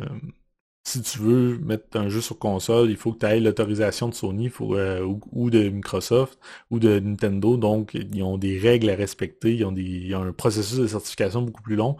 [0.87, 4.13] si tu veux mettre un jeu sur console, il faut que tu aies l'autorisation de
[4.13, 7.57] Sony euh, ou, de Microsoft ou de Nintendo.
[7.57, 11.75] Donc, ils ont des règles à respecter, ils ont, un processus de certification beaucoup plus
[11.75, 11.97] long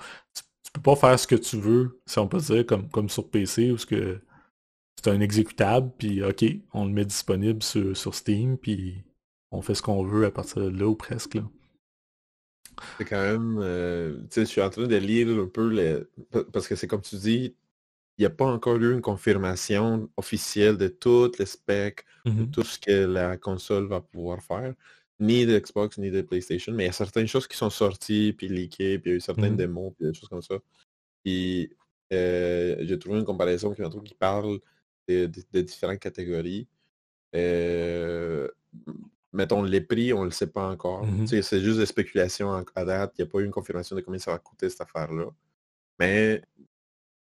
[0.76, 3.78] peux pas faire ce que tu veux, si on peut dire, comme, sur PC, où
[3.78, 4.20] que
[4.98, 6.44] c'est un exécutable, puis ok,
[6.74, 9.04] on le met disponible sur, Steam, puis
[9.52, 11.38] on fait ce qu'on veut à partir de là ou presque.
[12.98, 13.58] C'est quand même.
[13.62, 16.00] Euh, tu sais, je suis en train de lire un peu les.
[16.52, 17.56] Parce que c'est comme tu dis,
[18.18, 22.52] il n'y a pas encore eu une confirmation officielle de toutes les specs, de Mhm.
[22.52, 24.74] tout ce que la console va pouvoir faire,
[25.20, 28.34] ni de Xbox, ni de PlayStation, mais il y a certaines choses qui sont sorties,
[28.38, 29.58] puis leakées, puis il y a eu certaines Mhm.
[29.58, 30.56] démos, puis des choses comme ça.
[31.24, 31.72] Puis
[32.14, 34.60] euh, j'ai trouvé une comparaison qui, qui parle
[35.08, 36.68] de, de- de différentes catégories.
[37.36, 38.48] Euh,
[39.34, 41.06] mettons, les prix, on ne le sait pas encore.
[41.26, 43.14] Sais, C'est juste des spéculations en- à date.
[43.18, 45.26] Il n'y a pas eu une confirmation de combien ça va coûter cette affaire-là.
[46.00, 46.42] Mais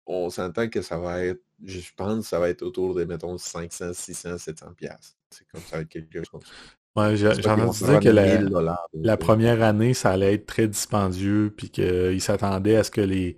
[0.05, 3.93] on s'entend que ça va être, je pense, ça va être autour de, mettons, 500,
[3.93, 5.17] 600, 700 piastres.
[5.29, 6.51] C'est comme ça va être quelque chose comme ça.
[6.95, 9.17] Ouais, j'ai entendu dire que la, 1000 dollars, la là.
[9.17, 13.35] première année, ça allait être très dispendieux, puis qu'ils s'attendaient à ce que les,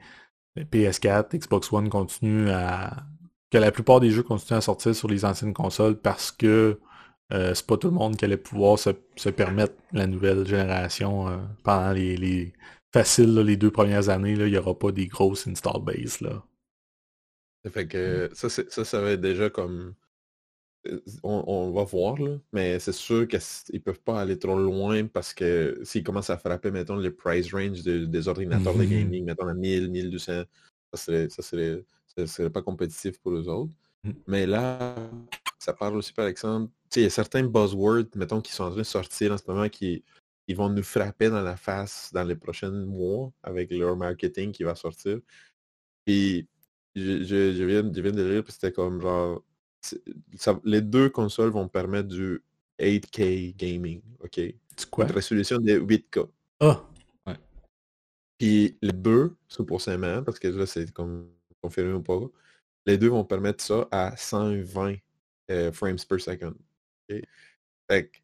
[0.55, 3.05] les PS4, Xbox One continuent à...
[3.51, 6.79] que la plupart des jeux continuent à sortir sur les anciennes consoles parce que
[7.33, 11.27] euh, c'est pas tout le monde qui allait pouvoir se, se permettre la nouvelle génération
[11.27, 12.53] euh, pendant les, les
[12.93, 16.21] faciles, les deux premières années, là, il n'y aura pas des grosses install base.
[16.21, 16.43] Là.
[17.65, 19.93] Ça fait que ça, c'est- ça, ça va être déjà comme.
[20.87, 25.05] euh, On, on va voir, là, mais c'est sûr qu'ils peuvent pas aller trop loin
[25.07, 28.89] parce que s'ils commencent à frapper, mettons, le price range de- des ordinateurs de Mhm.
[28.89, 30.43] gaming, mettons à 1000, 1200,
[30.93, 31.83] ça serait, ça serait,
[32.15, 33.73] ça serait pas compétitif pour eux autres.
[34.03, 34.13] Mhm.
[34.27, 34.95] Mais là,
[35.59, 38.77] ça parle aussi, par exemple, il y a certains buzzwords, mettons, qui sont en train
[38.79, 40.03] de sortir en ce moment qui
[40.47, 44.63] ils vont nous frapper dans la face dans les prochains mois avec leur marketing qui
[44.63, 45.19] va sortir.
[46.05, 46.47] Puis
[46.97, 49.43] je, je- je viens, je viens de lire, puis c'était comme genre.
[49.81, 50.01] c'est-
[50.37, 52.41] ça- les deux consoles vont permettre du
[52.79, 54.39] 8K gaming, OK?
[54.75, 55.05] C'est quoi?
[55.05, 56.19] Une résolution de 8K.
[56.59, 56.83] Ah!
[58.37, 61.29] Puis les deux, supposément, parce que là c'est comme
[61.61, 62.19] confirmé ou pas,
[62.85, 64.95] les deux vont permettre ça à 120
[65.51, 66.53] euh, frames per second.
[67.09, 67.21] OK?
[67.89, 68.17] Fait que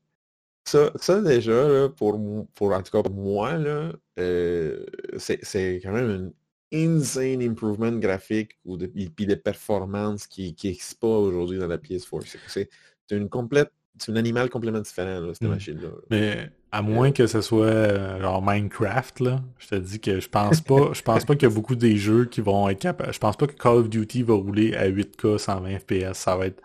[0.65, 2.19] ça, ça déjà, là, pour,
[2.53, 4.85] pour en tout cas pour moi, là, euh,
[5.17, 6.31] c'est c'est quand même un
[6.73, 11.77] insane improvement graphique ou de, et puis de performance qui n'existe pas aujourd'hui dans la
[11.77, 12.37] PS4.
[12.47, 12.69] C'est-
[13.11, 15.51] une complète, c'est un animal complètement différent, là, cette Mm.
[15.51, 15.89] machine-là.
[16.09, 20.27] Mais à moins que ce soit euh, genre Minecraft, là, je te dis que je
[20.29, 23.13] pense pas, je pense pas qu'il y a beaucoup des jeux qui vont être capables.
[23.13, 26.13] Je pense pas que Call of Duty va rouler à 8K 120 FPS.
[26.17, 26.61] Ça va être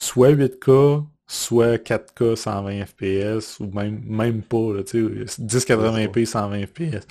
[0.00, 6.64] soit 8K, soit 4K 120 FPS, ou même, même pas, là, tu sais, 1080p 120
[6.66, 7.06] FPS.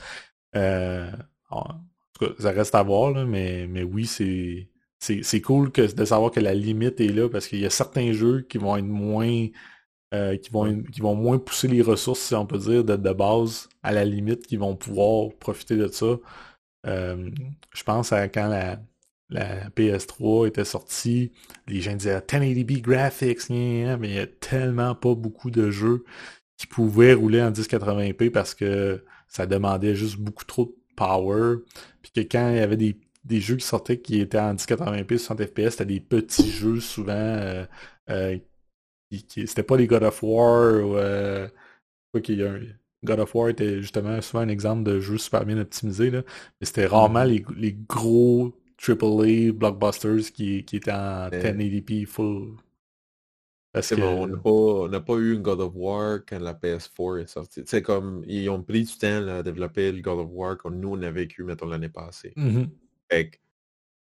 [0.55, 1.11] Euh,
[2.27, 4.67] tout cas, ça reste à voir, là, mais, mais oui, c'est.
[5.03, 7.71] C'est c'est cool que, de savoir que la limite est là parce qu'il y a
[7.71, 9.47] certains jeux qui vont être moins
[10.13, 13.13] euh, qui, vont, qui vont moins pousser les ressources, si on peut dire, de, de
[13.13, 16.17] base, à la limite, qui vont pouvoir profiter de ça.
[16.87, 17.31] Euh,
[17.73, 18.79] je pense à quand la,
[19.29, 21.31] la PS3 était sortie,
[21.67, 26.03] les gens disaient 1080p graphics, mais il y a tellement pas beaucoup de jeux
[26.57, 31.57] qui pouvaient rouler en 1080p parce que ça demandait juste beaucoup trop de power.
[32.01, 35.17] Puis que quand il y avait des, des jeux qui sortaient qui étaient en 1080p
[35.17, 37.65] 60 fps, c'était des petits jeux souvent euh,
[38.09, 38.37] euh,
[39.09, 41.47] qui- qui- c'était pas les God of War ou euh,
[42.11, 42.59] quoi qu'il y a un-
[43.03, 46.21] God of War était justement souvent un exemple de jeu super bien optimisé là,
[46.59, 52.57] mais c'était rarement les, les gros AAA blockbusters qui, qui étaient en Mais- 1080p full.
[53.73, 57.27] Parce que bon, on n'a pas, eu une God of War quand la PS4 est
[57.27, 57.63] sortie.
[57.65, 60.77] C'est comme, ils ont pris du temps là, à développer le God of War comme
[60.79, 62.33] nous on a vécu, mettons, l'année passée.
[63.09, 63.37] Que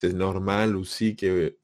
[0.01, 1.57] c'est normal aussi que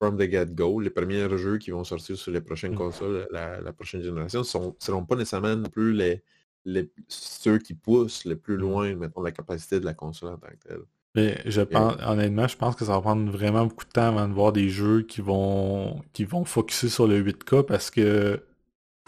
[0.00, 2.78] from the get-go, les premiers jeux qui vont sortir sur les prochaines Mm.
[2.78, 4.44] consoles, la, la prochaine génération, ne
[4.80, 6.22] seront pas nécessairement non plus les,
[6.64, 8.60] les, ceux qui poussent le plus Mm.
[8.60, 10.82] loin, mettons, la capacité de la console en tant que telle.
[11.14, 14.28] Mais je pense, honnêtement, je pense que ça va prendre vraiment beaucoup de temps avant
[14.28, 18.42] de voir des jeux qui vont qui vont focuser sur le 8K parce que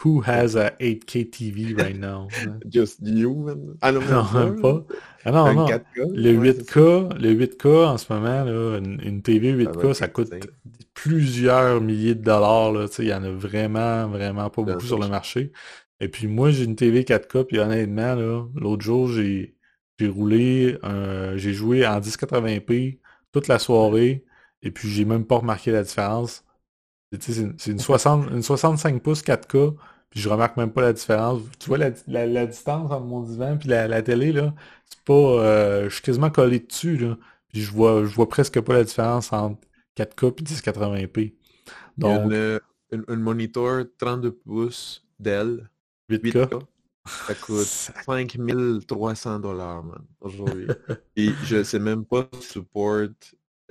[0.03, 2.29] who has a 8K TV right now?
[2.37, 2.59] hein?
[2.69, 3.77] Just you, man.
[3.81, 4.85] Ah non, Non, même pas.
[5.25, 5.65] Ah non, non.
[5.65, 9.71] 4K, Le ouais, c'est 8K, le 8K en ce moment, là, une, une TV Ça
[9.71, 10.47] va 8K, être ça coûte
[10.93, 12.71] plusieurs milliers de dollars.
[12.73, 15.51] Là, il y en a vraiment, vraiment pas beaucoup sur le marché.
[15.99, 18.15] Et puis moi, j'ai une TV 4K, puis honnêtement,
[18.55, 19.56] l'autre jour, j'ai
[19.99, 22.99] j'ai roulé, un- j'ai joué en 1080p
[23.31, 24.25] toute la soirée,
[24.61, 26.43] et puis j'ai même pas remarqué la différence.
[27.19, 29.75] C'est une, c'est une 60 une 65 pouces 4K,
[30.09, 31.41] puis je remarque même pas la différence.
[31.59, 34.53] Tu vois la, la- la distance entre mon divan puis la, la télé, là,
[34.85, 35.13] c'est pas...
[35.13, 37.17] euh, je suis quasiment collé dessus, là.
[37.49, 39.59] Puis je vois, je vois presque pas la différence entre
[39.95, 41.35] 4K puis 1080p.
[42.01, 42.59] Il y a Donc, une,
[42.91, 45.69] une- une monitor 32 pouces Dell
[46.09, 46.37] 8K.
[46.39, 46.61] 8K.
[47.07, 47.65] Ça coûte
[48.05, 50.67] 5300 dollars, man, aujourd'hui.
[51.15, 53.07] Et je sais même pas support.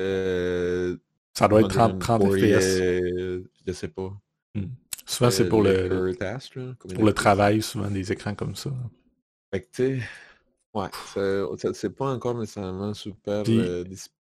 [0.01, 0.97] Euh,
[1.35, 2.81] ça doit être 30, 30 FPS.
[3.67, 4.13] je sais pas.
[4.55, 4.67] Hmm.
[5.05, 6.15] Souvent, c'est pour le,
[6.95, 8.71] pour le travail, souvent, des écrans comme ça.
[9.53, 10.03] Fait que, tu sais,
[10.75, 14.16] ouais, c'est pas encore nécessairement super euh, dispo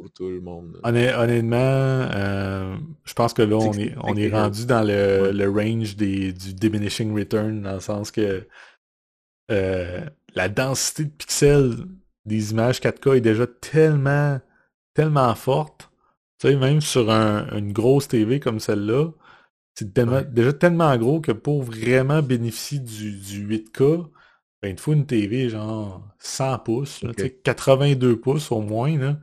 [0.00, 0.80] pour tout le monde.
[0.82, 5.96] honnêtement, euh, je pense que là, on est, on est rendu dans le, le range
[5.96, 8.46] des, du diminishing return, dans le sens que
[9.50, 10.00] euh,
[10.34, 11.76] la densité de pixels
[12.24, 14.40] des images 4K est déjà tellement,
[14.94, 15.90] tellement forte.
[16.38, 19.10] Tu sais, même sur une grosse TV comme celle-là,
[19.74, 19.92] c'est
[20.32, 24.06] déjà tellement gros que pour vraiment bénéficier du, du 8K,
[24.62, 27.02] ben, il te faut une TV genre 100 pouces,
[27.44, 28.96] 82 pouces au moins.
[28.98, 29.18] Là.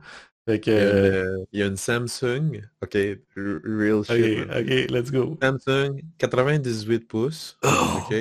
[0.48, 2.96] Fait que, il, y a une Samsung, ok,
[3.36, 4.48] real shit.
[4.48, 5.36] Ok, ok, let's go.
[5.42, 7.98] Samsung, 98 pouces, oh!
[7.98, 8.14] ok,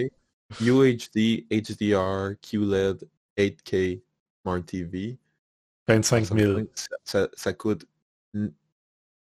[0.59, 3.07] UHD, HDR, QLED,
[3.37, 4.01] 8K,
[4.41, 5.17] Smart TV.
[5.87, 6.61] 25 000.
[7.05, 7.85] Ça, ça coûte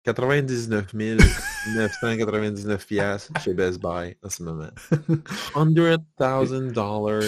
[0.05, 4.70] 99 999 pièces chez Best Buy en ce moment.
[5.52, 5.98] 100,000
[6.72, 7.22] dollars.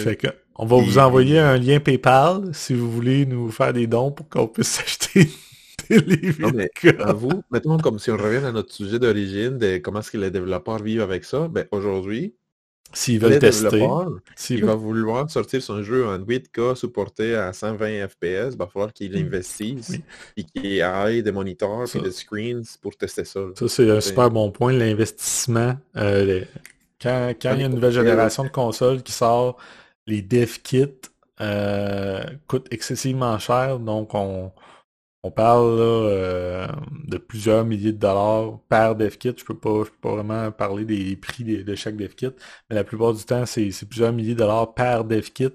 [0.55, 4.27] On va vous envoyer un lien PayPal si vous voulez nous faire des dons pour
[4.27, 5.29] qu'on puisse s'acheter
[5.89, 10.11] des à vous, mettons comme si on revient à notre sujet d'origine de comment est-ce
[10.11, 12.35] que les développeurs vivent avec ça, ben aujourd'hui,
[12.93, 13.85] S'ils veulent tester.
[14.35, 18.93] S'il va vouloir sortir son jeu en 8K supporté à 120 FPS, il va falloir
[18.93, 19.25] qu'il hmm.
[19.25, 19.91] investisse
[20.37, 23.41] et qu'il aille des moniteurs et des screens pour tester ça.
[23.55, 25.75] Ça, c'est un super bon point, l'investissement.
[25.97, 26.43] Euh,
[27.01, 29.57] quand, il y a une nouvelle génération de consoles qui sort,
[30.05, 30.87] les dev kits
[31.41, 34.51] euh, coûtent excessivement cher, donc on,
[35.23, 36.67] on parle euh,
[37.07, 39.33] de plusieurs milliers de dollars par DevKit.
[39.37, 42.31] Je peux pas, peux pas vraiment parler des prix de, chaque DevKit,
[42.69, 45.49] mais la plupart du temps, c'est plusieurs milliers de dollars par DevKit.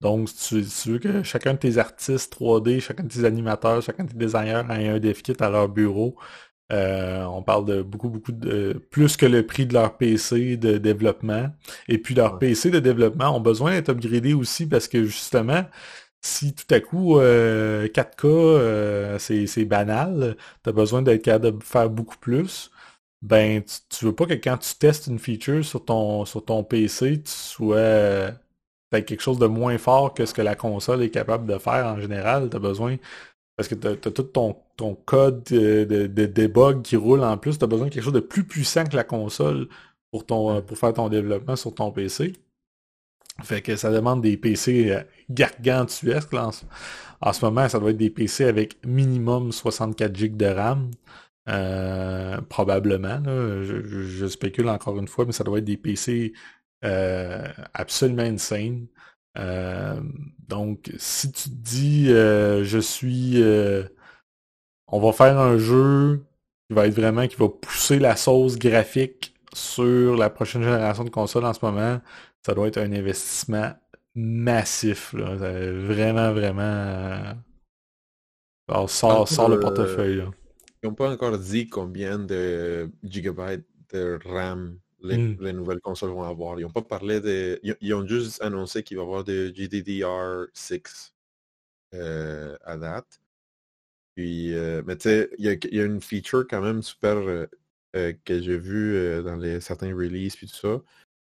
[0.00, 4.04] Donc, si tu, veux que chacun de tes artistes 3D, chacun de tes animateurs, chacun
[4.04, 6.16] de tes designers ait un DevKit à leur bureau,
[6.72, 10.78] euh, on parle de beaucoup, beaucoup de plus que le prix de leur PC de
[10.78, 11.50] développement.
[11.88, 15.64] Et puis leur PC de développement ont besoin d'être upgradés aussi parce que justement,
[16.24, 17.88] si tout à coup 4K euh,
[18.28, 22.70] euh, c'est banal, tu as besoin d'être capable de faire beaucoup plus,
[23.22, 27.22] ben tu, veux pas que quand tu testes une feature sur ton sur ton PC,
[27.22, 28.32] tu sois
[28.90, 32.00] quelque chose de moins fort que ce que la console est capable de faire en
[32.00, 32.50] général.
[32.50, 32.96] Tu as besoin
[33.56, 37.58] parce que tu as, tout ton, ton code de, de, debug qui roule en plus,
[37.58, 39.68] tu as besoin de quelque chose de plus puissant que la console
[40.10, 42.34] pour ton pour faire ton développement sur ton PC.
[43.42, 46.34] Fait que ça demande des PC euh, gargantuesques.
[46.34, 46.52] en,
[47.32, 50.90] ce moment, ça doit être des PC avec minimum 64 GB de RAM.
[51.48, 53.22] Euh, probablement.
[53.24, 56.32] Je, spécule encore une fois, mais ça doit être des PC
[56.84, 58.86] euh, absolument insane.
[60.48, 63.42] donc, si tu te dis je suis
[64.88, 66.24] on va faire un jeu
[66.68, 71.10] qui va être vraiment qui va pousser la sauce graphique sur la prochaine génération de
[71.10, 72.00] consoles en ce moment,
[72.44, 73.72] ça doit être un investissement
[74.14, 75.14] massif.
[75.14, 77.34] Vraiment, vraiment.
[78.68, 80.24] Alors, sort, le portefeuille.
[80.82, 85.50] Ils n'ont pas encore dit combien de gigabytes de RAM les, hmm.
[85.50, 86.58] nouvelles consoles vont avoir.
[86.58, 87.60] Ils n'ont pas parlé de.
[87.80, 91.12] Ils, ont juste annoncé qu'il va y avoir de GDDR6
[91.94, 93.20] euh, à date.
[94.14, 98.40] Puis, euh, mais tu sais, il y, a une feature quand même super euh, que
[98.40, 100.80] j'ai vu dans les, certains releases puis tout ça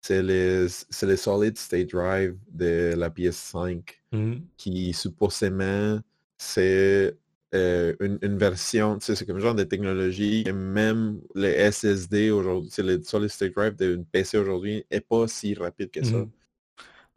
[0.02, 0.66] c'est les,
[1.04, 3.82] les solid state drive de la PS5
[4.12, 4.34] mmh.
[4.58, 6.00] qui supposément
[6.38, 7.16] c'est
[7.54, 13.04] euh, une, version, c'est comme genre de technologie et même les SSD aujourd'hui, c'est les
[13.04, 16.18] solid state drive d'une PC aujourd'hui est pas si rapide que ça.
[16.18, 16.32] Mmh.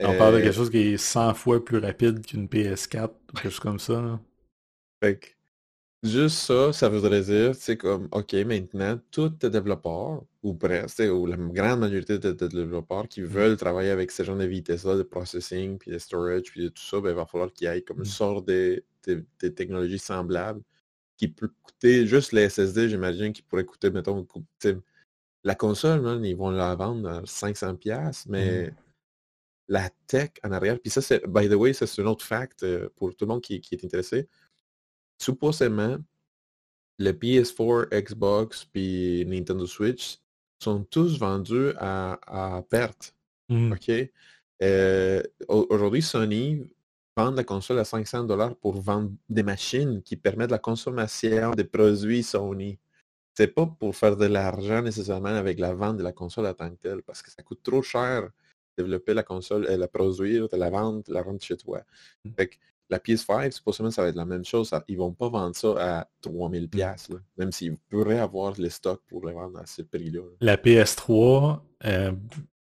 [0.00, 3.50] On parle de quelque euh, chose qui est 100 fois plus rapide qu'une PS4, quelque
[3.50, 4.20] chose comme ça.
[5.02, 5.36] Fait
[6.04, 11.24] Juste ça, ça voudrait dire, c'est comme, OK, maintenant, tous les développeurs, ou presque, ou
[11.24, 13.24] la grande majorité des développeurs qui mmh.
[13.24, 16.82] veulent travailler avec ce genre de vitesse-là, de processing, puis de storage, puis de tout
[16.82, 18.84] ça, ben, il va falloir qu'il y ait comme une sorte de,
[19.38, 20.60] technologie semblable
[21.16, 24.26] qui peut coûter, juste les SSD, j'imagine, qui pourrait coûter, mettons,
[25.42, 28.74] la console, ils vont la vendre à 500$, mais mmh.
[29.68, 32.62] la tech en arrière, puis ça, c'est, by the way, ça c'est un autre fact
[32.62, 34.28] euh, pour tout le monde qui est intéressé
[35.18, 35.98] supposément,
[36.98, 40.18] le PS4, Xbox puis Nintendo Switch
[40.62, 43.14] sont tous vendus à, perte.
[43.48, 43.72] Mmh.
[43.72, 43.92] OK?
[44.62, 46.62] Euh, aujourd'hui, Sony
[47.16, 51.64] vend la console à 500 dollars pour vendre des machines qui permettent la consommation des
[51.64, 52.78] produits Sony.
[53.36, 56.70] C'est pas pour faire de l'argent nécessairement avec la vente de la console à tant
[56.70, 58.30] que telle, parce que ça coûte trop cher
[58.76, 61.82] développer la console, la produire, te la vendre, la vendre chez toi.
[62.36, 62.56] Fait que
[62.90, 64.70] la PS5, supposément, ça va être la même chose.
[64.88, 69.26] Ils vont pas vendre ça à 3000 pièces même s'ils pourraient avoir les stocks pour
[69.26, 70.22] les vendre à ce prix-là.
[70.40, 72.12] La PS3, euh,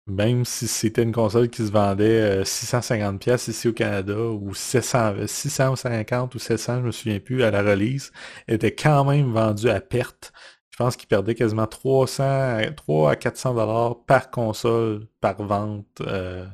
[0.06, 4.54] même si c'était une console qui se vendait 650 euh, pièces ici au Canada, ou
[4.54, 8.12] 700, 650 ou 700, je me souviens plus, à la release,
[8.48, 10.32] était quand même vendue à perte.
[10.70, 16.46] Je pense qu'il perdait quasiment 300, 3 à 400 dollars par console, par vente euh,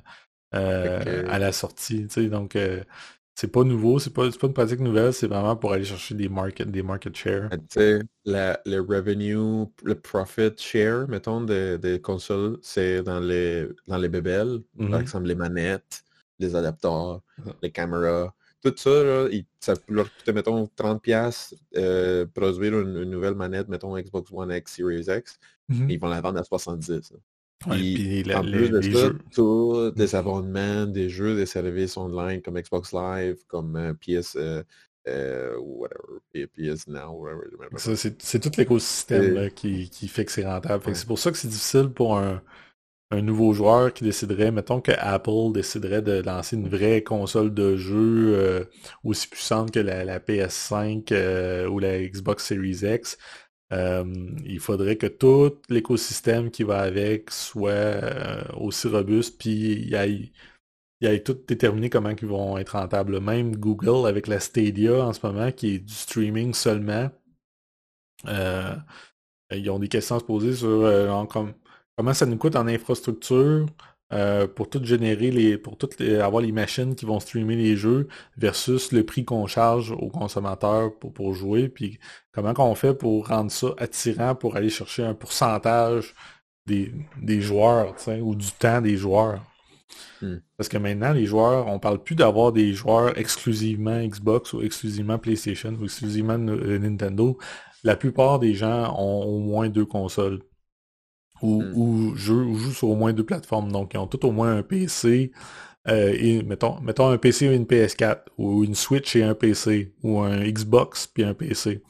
[0.53, 2.07] à la sortie.
[2.29, 2.57] Donc,
[3.35, 6.29] c'est pas nouveau, c'est pas, pas une pratique nouvelle, c'est vraiment pour aller chercher des
[6.29, 7.49] market, des market share.
[7.51, 14.09] Tu sais, le revenue, le profit share, mettons, des consoles, c'est dans les, dans les
[14.09, 15.01] bébelles, par mm-hmm.
[15.01, 16.05] exemple les manettes,
[16.39, 17.23] les adapteurs,
[17.63, 18.35] les caméras.
[18.63, 19.29] Tout ça, là,
[19.59, 25.07] ça leur coûter, mettons, 30$ euh, produire une, nouvelle manette, mettons Xbox One X, Series
[25.09, 25.87] X, mm-hmm.
[25.89, 27.13] ils vont la vendre à 70$.
[27.71, 30.17] Puis, en plus de ça, tous des mm-hmm.
[30.17, 34.63] abonnements, des jeux, des services online comme Xbox Live, comme euh, PS, euh,
[35.09, 37.69] euh, whatever, PS Now, whatever.
[38.19, 40.83] C'est tout l'écosystème qui, qui, fait que c'est rentable.
[40.95, 42.43] C'est pour ça que c'est difficile pour un,
[43.13, 47.77] un nouveau joueur qui déciderait, mettons que Apple déciderait de lancer une vraie console de
[47.77, 48.65] jeu euh,
[49.05, 53.19] aussi puissante que la, PS5 euh, ou la Xbox Series X,
[53.73, 54.05] euh,
[54.45, 58.01] il faudrait que tout l'écosystème qui va avec soit
[58.57, 60.33] aussi robuste, puis il y ait,
[61.01, 63.21] il y tout déterminé comment ils vont être rentables.
[63.21, 67.11] Même Google avec la Stadia en ce moment, qui est du streaming seulement,
[69.51, 71.55] ils ont des questions à se poser sur comme
[71.97, 73.67] comment ça nous coûte en infrastructure
[74.13, 75.57] euh, pour tout générer les.
[75.57, 75.89] pour tout
[76.21, 80.97] avoir les machines qui vont streamer les jeux versus le prix qu'on charge aux consommateurs
[80.99, 81.69] pour, pour jouer.
[81.69, 81.99] Puis
[82.33, 86.15] comment qu'on fait pour rendre ça attirant pour aller chercher un pourcentage
[86.67, 89.41] des, des joueurs, ou du temps des joueurs?
[90.21, 90.37] Hmm.
[90.57, 95.19] Parce que maintenant, les joueurs, on parle plus d'avoir des joueurs exclusivement Xbox ou exclusivement
[95.19, 97.39] PlayStation ou exclusivement Nintendo.
[97.85, 100.41] La plupart des gens ont au moins deux consoles
[101.43, 101.73] ou, hmm.
[101.77, 103.71] ou, jouent sur au moins deux plateformes.
[103.71, 105.33] Donc, ils ont tout au moins un PC.
[105.89, 109.93] Euh, et mettons, mettons un PC et une PS4, ou une Switch et un PC,
[110.03, 111.83] ou un Xbox puis un PC.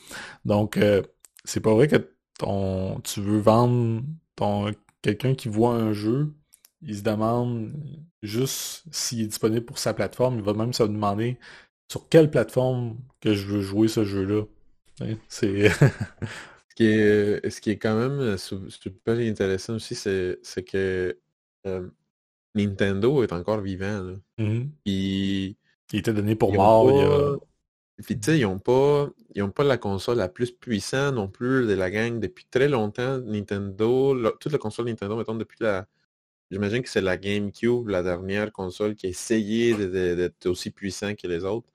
[0.44, 1.02] Donc, euh,
[1.44, 1.96] c'est pas vrai que
[2.38, 4.02] ton, tu veux vendre
[4.36, 4.72] ton
[5.02, 6.32] quelqu'un qui voit un jeu,
[6.80, 7.72] il se demande
[8.22, 10.36] juste s'il est disponible pour sa plateforme.
[10.36, 11.38] Il va même se demander
[11.90, 14.44] sur quelle plateforme que je veux jouer ce jeu-là.
[15.28, 15.70] C'est
[16.72, 21.18] Ce qui est, ce qui est quand même euh, super intéressant aussi, c'est que
[21.66, 21.88] euh,
[22.54, 24.16] Nintendo est encore vivant.
[24.38, 25.54] Mmh il
[25.92, 27.38] était donné pour mort.
[28.02, 31.28] Puis tu sais, ils n'ont pas, ils ont pas la console la plus puissante non
[31.28, 33.18] plus de la gang depuis très longtemps.
[33.18, 35.86] Nintendo, toute la console Nintendo, mettons, depuis la.
[36.50, 41.26] J'imagine que c'est la GameCube, la dernière console qui a essayé d'être aussi puissant que
[41.26, 41.68] les autres.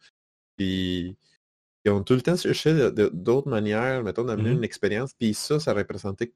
[0.58, 1.16] Puis
[1.88, 5.14] ils ont tout le temps cherché d'autres manières, mettons, d'amener mmh une expérience.
[5.18, 6.34] Puis ça, ça représentait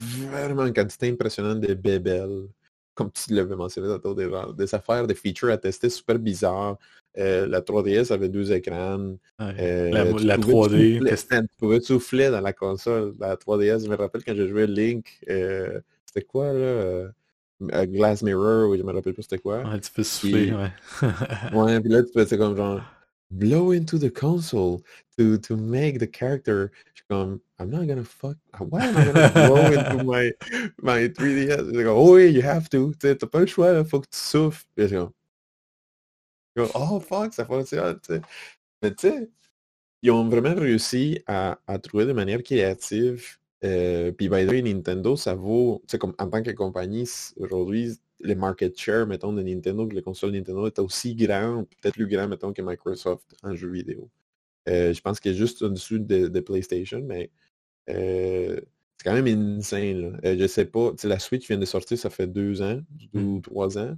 [0.00, 2.48] vraiment une quantité impressionnante de bébelles.
[2.94, 6.76] Comme tu l'avais mentionné tantôt, des, des, affaires, des features à tester super bizarres.
[7.16, 9.16] Euh, la 3DS avait deux écrans.
[9.40, 11.00] Euh, la, 3D.
[11.26, 13.14] tu pouvais souffler dans la console.
[13.18, 17.08] La 3DS, je me rappelle quand j'ai joué Link, euh, c'était quoi là?
[17.60, 19.62] Glass Mirror, oui, je me rappelle plus c'était quoi.
[19.62, 20.72] Ouais, tu peux souffler, ouais.
[21.54, 22.82] ouais, puis là, tu peux, c'est comme genre,
[23.32, 24.82] blow into the console
[25.16, 26.70] to to make the character
[27.08, 30.32] come I'm not gonna fuck why am I gonna blow into my
[30.80, 32.92] my 3DS they go oh yeah you have to.
[32.94, 34.64] T'as pas le choix là, faut que tu souffles
[36.56, 38.20] go, oh fuck ça fonctionne t'sais.
[38.82, 39.30] mais tu sais
[40.02, 44.62] ils ont vraiment réussi à, à trouver de manière créative euh, puis by the way
[44.62, 49.42] Nintendo ça vaut sais comme en tant que compagnie aujourd'hui les market share, mettons, de
[49.42, 53.54] Nintendo, que les consoles Nintendo est aussi grand, peut-être plus grand, mettons, que Microsoft en
[53.54, 54.10] jeu vidéo.
[54.68, 57.30] Euh, je pense qu'il est juste au-dessus de, PlayStation, mais
[57.90, 58.60] euh,
[58.96, 59.26] c'est quand même
[59.58, 60.20] insane.
[60.24, 62.80] Euh, je sais pas, la Switch vient de sortir, ça fait deux ans,
[63.12, 63.42] deux ou mm.
[63.42, 63.96] trois ans.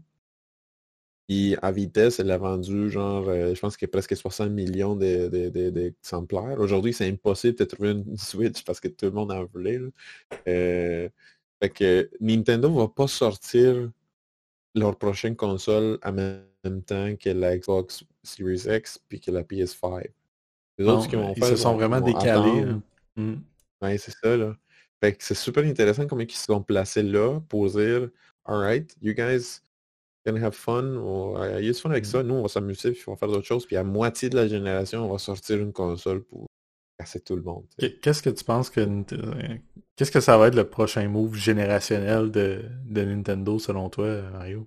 [1.30, 4.94] Et à vitesse, elle a vendu genre, je pense qu'il y a presque 60 millions
[4.94, 6.60] d'exemplaires.
[6.60, 9.80] Aujourd'hui, c'est impossible de trouver une Switch parce que tout le monde en voulait.
[10.44, 11.10] fait
[11.74, 13.90] que Nintendo va pas sortir
[14.74, 20.06] leur prochaine console en même temps que la Xbox Series X puis que la PS5.
[20.78, 22.66] Les autres, qui vont ils se sont vraiment décalés.
[23.16, 23.34] Mm.
[23.82, 24.56] Oui, c'est ça, là.
[25.00, 28.08] Fait que c'est super intéressant comment ils se sont placés là pour dire
[28.44, 29.60] Alright, you guys
[30.26, 32.26] can have fun, ou ayez fun avec ça, mm.
[32.26, 34.48] nous on va s'amuser, puis on va faire d'autres choses, puis à moitié de la
[34.48, 36.46] génération, on va sortir une console pour
[36.98, 37.66] casser tout le monde.
[38.02, 38.80] Qu'est-ce que tu penses que
[39.96, 44.66] Qu'est-ce que ça va être le prochain move générationnel de, de Nintendo selon toi, Mario?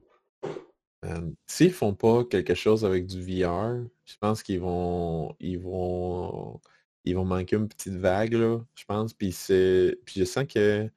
[1.06, 3.76] Euh, S'ils font pas quelque chose avec du VR,
[4.06, 6.60] je pense qu'ils vont ils vont
[7.06, 9.14] ils vont manquer une petite vague là, je pense.
[9.14, 9.98] Puis c'est.
[10.06, 10.90] Puis je sens que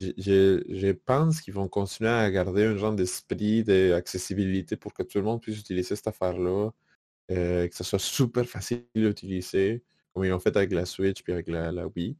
[0.00, 5.18] je, je pense qu'ils vont continuer à garder un genre d'esprit d'accessibilité pour que tout
[5.18, 6.70] le monde puisse utiliser cette affaire-là.
[7.32, 9.82] Euh, que ce soit super facile à utiliser,
[10.12, 12.16] comme ils ont fait avec la Switch puis avec la, la Wii.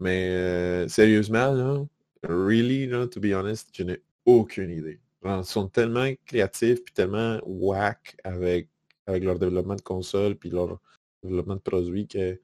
[0.00, 1.84] Mais euh, sérieusement, là,
[2.22, 5.00] really, là, to be honest, je n'ai aucune idée.
[5.24, 8.68] ils sont tellement créatifs puis tellement whack avec,
[9.06, 10.78] avec leur développement de console puis leur
[11.22, 12.38] développement de produits que je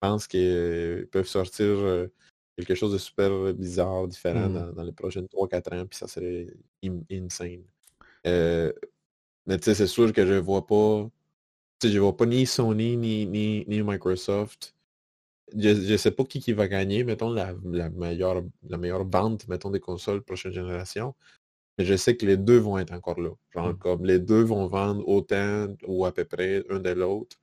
[0.00, 2.08] pense qu'ils peuvent sortir euh,
[2.56, 4.72] quelque chose de super bizarre, différent mmh.
[4.72, 6.46] dans, les prochaines 3-4 ans, puis ça serait
[7.10, 7.62] insane.
[8.26, 8.72] Euh,
[9.46, 11.08] mais tu sais, c'est sûr que je vois pas.
[11.82, 14.74] Je vois pas ni Sony ni, ni, ni Microsoft.
[15.56, 19.48] Je, je sais pas qui, qui va gagner, mettons, la, la, meilleure, la meilleure vente,
[19.48, 21.14] mettons, des consoles prochaine génération.
[21.78, 23.30] Mais je sais que les deux vont être encore là.
[23.50, 23.78] Genre, mmh.
[23.78, 27.36] comme les deux vont vendre autant ou à peu près un de l'autre.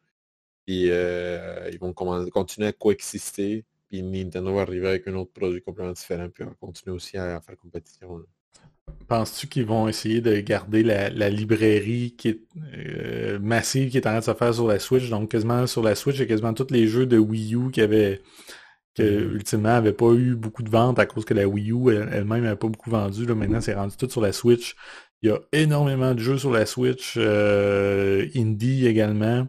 [0.65, 5.61] Puis euh, ils vont continuer à coexister puis Nintendo va arriver avec un autre produit
[5.61, 8.25] complètement différent, puis on va continuer aussi à, faire compétition.
[9.07, 12.39] Penses-tu qu'ils vont essayer de garder la, librairie qui est
[12.75, 15.09] euh, massive qui est en train de se faire sur la Switch?
[15.09, 17.71] Donc quasiment sur la Switch, il y a quasiment tous les jeux de Wii U
[17.71, 18.21] qui avaient
[18.99, 19.31] mm-hmm.
[19.31, 22.57] ultimement n'avaient pas eu beaucoup de ventes à cause que la Wii U elle-même n'avait
[22.57, 23.25] pas beaucoup vendu.
[23.25, 24.75] Là, maintenant, c'est rendu tout sur la Switch.
[25.21, 29.47] Il y a énormément de jeux sur la Switch, euh, indie également.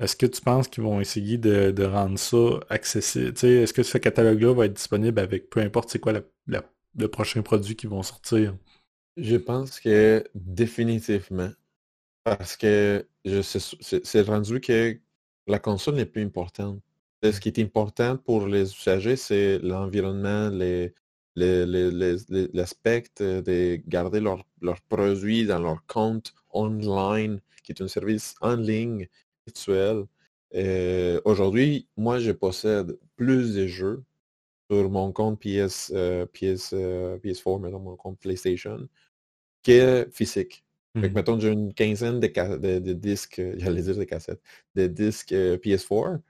[0.00, 3.32] Est-ce que tu penses qu'ils vont essayer de, rendre ça accessible?
[3.42, 6.14] Est-ce que ce catalogue-là va être disponible avec peu importe c'est quoi
[6.46, 8.54] le prochain produit qui vont sortir?
[9.16, 11.50] Je pense que définitivement.
[12.24, 14.98] Parce que c'est rendu que
[15.46, 16.80] la console n'est plus importante.
[17.22, 20.50] Ce qui est important pour les usagers, c'est l'environnement,
[21.36, 28.56] l'aspect de garder leurs leur produits dans leur compte online, qui est un service en
[28.56, 29.08] ligne
[29.46, 30.06] virtuel.
[30.54, 34.04] Euh, aujourd'hui, moi, je possède plus de jeux
[34.70, 38.88] sur mon compte PS, euh, PS, euh, PS4, mettons, mon compte PlayStation,
[39.64, 40.64] que physique.
[40.96, 41.12] Fait mmh.
[41.12, 44.40] mettons, j'ai une quinzaine de, de, disques, j'allais dire des cassettes,
[44.76, 46.20] de disques PS4,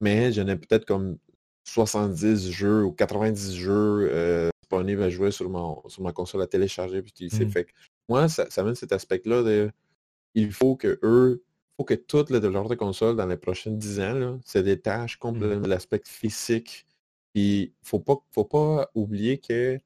[0.00, 1.18] mais j'en ai peut-être comme
[1.64, 7.00] 70 jeux ou 90 jeux disponibles à jouer sur, mon, sur ma console à télécharger
[7.00, 7.44] puis utiliser.
[7.44, 7.50] Mmh.
[7.50, 7.66] Fait
[8.08, 9.70] moi, ça, ça amène cet aspect-là de
[10.34, 11.42] il faut que eux
[11.78, 15.60] faut que tout le développeurs de console dans les prochaines 10 ans se détache complètement
[15.60, 15.62] mmh.
[15.62, 16.86] de l'aspect physique.
[17.34, 19.80] Il faut pas, faut pas oublier que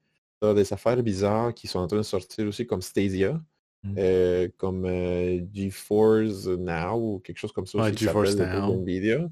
[0.51, 3.39] des affaires bizarres qui sont en train de sortir aussi comme Stadia,
[3.83, 3.95] mmh.
[3.97, 7.77] euh, comme euh, GeForce Now ou quelque chose comme ça.
[7.77, 8.73] Ouais, GeForce Now.
[8.73, 9.29] Nvidia.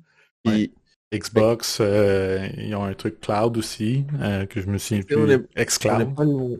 [1.13, 4.05] Xbox, euh, ils ont un truc cloud aussi,
[4.49, 5.17] que je me souviens plus.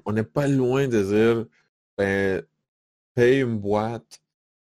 [0.05, 1.45] On n'est pas, loin de dire,
[1.97, 2.43] ben,
[3.15, 4.21] paye une boîte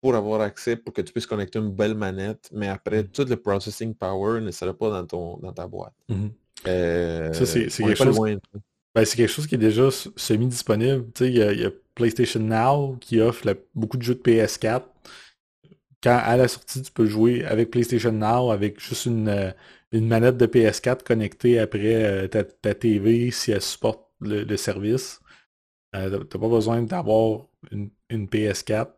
[0.00, 3.08] pour avoir accès, pour que tu puisses connecter une belle manette, mais après, mmh.
[3.08, 5.94] tout le processing power ne sera pas dans, ton, dans ta boîte.
[6.08, 6.26] Mmh
[6.64, 8.18] ça, c'est quelque, chose...
[8.94, 11.06] ben, quelque chose qui est déjà semi-disponible.
[11.20, 14.82] Il y, a PlayStation Now qui offre beaucoup de jeux de PS4.
[16.02, 19.50] Quand à la sortie, tu peux jouer avec PlayStation Now avec juste une, euh,
[19.92, 25.20] une manette de PS4 connectée après euh, ta, ta, TV si elle supporte le, service.
[25.92, 28.97] tu n'as pas besoin d'avoir une, une PS4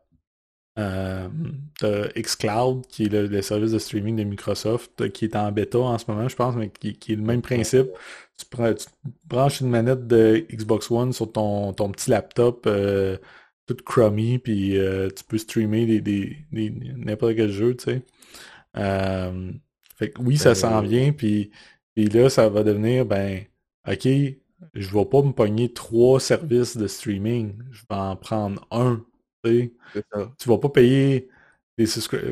[0.79, 1.29] euh,
[2.17, 5.99] xCloud, qui est le, service de streaming de Microsoft, euh, qui est en bêta en
[5.99, 7.89] ce moment, je pense, mais qui, est le même principe.
[8.39, 8.47] Tu,
[9.27, 13.19] branches une manette de Xbox One sur ton, ton petit laptop, euh,
[13.67, 14.77] tout crummy, puis
[15.17, 18.03] tu peux streamer des, n'importe quel jeu, tu sais.
[19.97, 21.51] fait que oui, ça s'en vient, puis,
[21.95, 23.43] puis là, ça va devenir, ben,
[23.89, 24.09] ok,
[24.75, 29.05] je vais pas me pogner trois services de streaming, je vais en prendre un
[29.43, 31.29] tu vas pas payer
[31.79, 31.87] des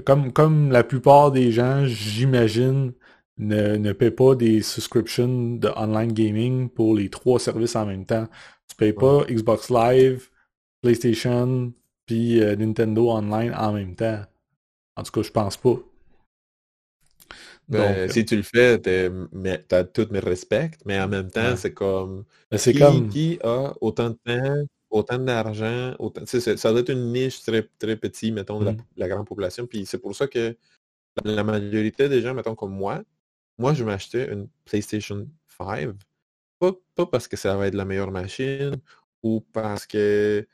[0.05, 2.93] comme, comme la plupart des gens, j'imagine,
[3.39, 8.05] ne, ne paient pas des subscriptions de online gaming pour les trois services en même
[8.05, 8.27] temps.
[8.69, 10.29] Tu payes pas Xbox Live,
[10.83, 11.73] PlayStation,
[12.07, 14.23] puis euh, Nintendo Online en même temps.
[14.97, 15.77] En tout cas, je pense pas.
[17.69, 22.25] Ben, si tu le fais, t'as tous mes respects, mais en même temps, c'est comme,
[22.51, 26.25] ben, qui, comme qui a autant de temps autant d'argent, autant...
[26.27, 28.77] ça doit être une niche très, très petite, mettons, de mmh.
[28.97, 29.67] la, grande population.
[29.67, 30.57] Puis c'est pour ça que
[31.25, 33.03] la, majorité des gens, mettons, comme moi,
[33.59, 35.27] moi, je m'achetais une PlayStation
[35.59, 35.91] 5.
[36.59, 38.77] Pas, parce que ça va être la meilleure machine
[39.23, 40.47] ou parce que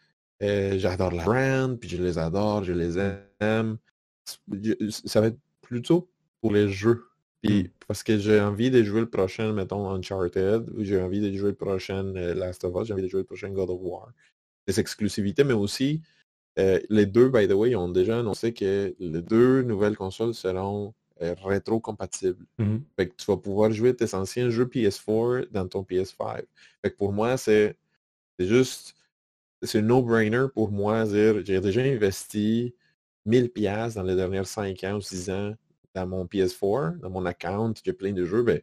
[0.42, 2.98] euh, j'adore la brand, puis je les adore, je les
[3.40, 3.78] aime.
[4.24, 6.10] ça va être plutôt
[6.40, 7.04] pour les jeux.
[7.44, 11.36] Puis parce que j'ai envie de jouer le prochain, mettons, Uncharted, ou j'ai envie de
[11.36, 13.80] jouer le prochain euh, Last of Us, j'ai envie de jouer le prochain God of
[13.82, 14.12] War.
[14.66, 16.02] Des exclusivités, mais aussi
[16.58, 20.94] Euh, les deux, by the way, ont déjà annoncé que les deux nouvelles consoles seront
[21.22, 22.46] euh, rétro-compatibles.
[22.96, 26.44] Fait que tu vas pouvoir jouer tes anciens jeux PS4 dans ton PS5.
[26.82, 27.76] Fait que pour moi, c'est
[28.38, 28.96] juste,
[29.62, 31.04] c'est un no-brainer pour moi.
[31.06, 32.74] dire J'ai déjà investi
[33.26, 35.54] 1000 pièces dans les dernières 5 ans ou 6 ans
[35.94, 38.60] dans mon PS4, dans mon account, j'ai plein de jeux, ben,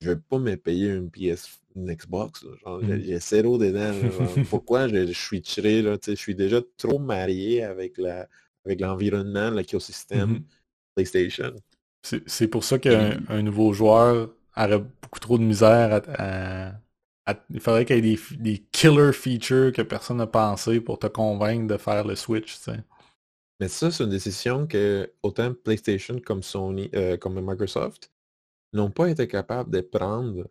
[0.00, 2.44] je vais pas me payer une PS, une Xbox.
[2.64, 3.92] Genre, j'ai- zéro dedans.
[3.92, 4.10] là.
[4.10, 8.28] Genre, pourquoi je, je suis tiré là, Je suis déjà trop marié avec la
[8.66, 10.44] avec l'environnement, l'écosystème Mhm.
[10.94, 11.54] PlayStation.
[12.26, 16.68] C'est pour ça qu'un nouveau joueur aurait beaucoup trop de misère à...
[16.68, 16.80] à-
[17.26, 20.98] à- il faudrait qu'il y ait des, des killer features que personne n'a pensé pour
[20.98, 22.56] te convaincre de faire le Switch.
[23.60, 28.10] Mais ça, c'est une décision que autant PlayStation comme Sony, euh, comme Microsoft
[28.72, 30.48] n'ont pas été capables de prendre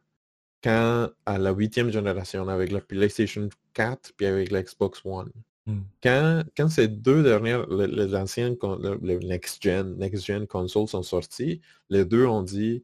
[0.63, 5.31] quand à la huitième génération avec la PlayStation 4 puis avec la Xbox One.
[5.65, 5.79] Mm.
[6.03, 11.03] Quand, quand ces deux dernières, les, les anciennes, con- le, le next-gen, next-gen consoles sont
[11.03, 12.83] sorties, les deux ont dit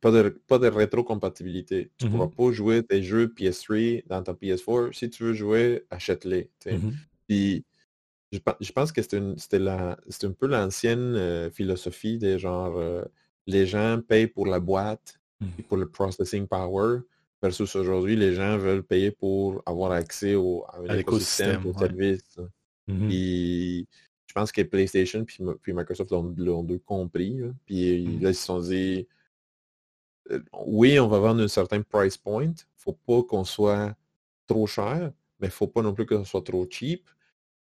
[0.00, 1.90] pas de, pas de rétrocompatibilité.
[1.98, 4.94] Tu ne pourras pas jouer tes jeux PS3 dans ta PS4.
[4.94, 6.48] Si tu veux jouer, achète-les.
[6.66, 6.94] Mhm.
[7.28, 7.64] Puis
[8.34, 13.04] je, pe- je pense que c'était un peu l'ancienne euh, philosophie des genre euh,
[13.46, 15.50] les gens payent pour la boîte Mhm.
[15.58, 17.00] et pour le processing power
[17.42, 21.72] versus aujourd'hui les gens veulent payer pour avoir accès au, à À écosystème, l'écosystème, au
[21.72, 21.78] ouais.
[21.78, 22.38] service.
[22.86, 23.08] Mhm.
[23.08, 23.88] Puis
[24.26, 27.38] je pense que PlayStation puis, puis Microsoft l'ont deux compris.
[27.38, 27.48] là.
[27.66, 29.06] Puis là, ils se sont dit
[30.30, 32.52] euh, oui, on va vendre un certain price point.
[32.76, 33.94] Faut pas qu'on soit
[34.46, 37.08] trop cher, mais faut pas non plus que ce soit trop cheap.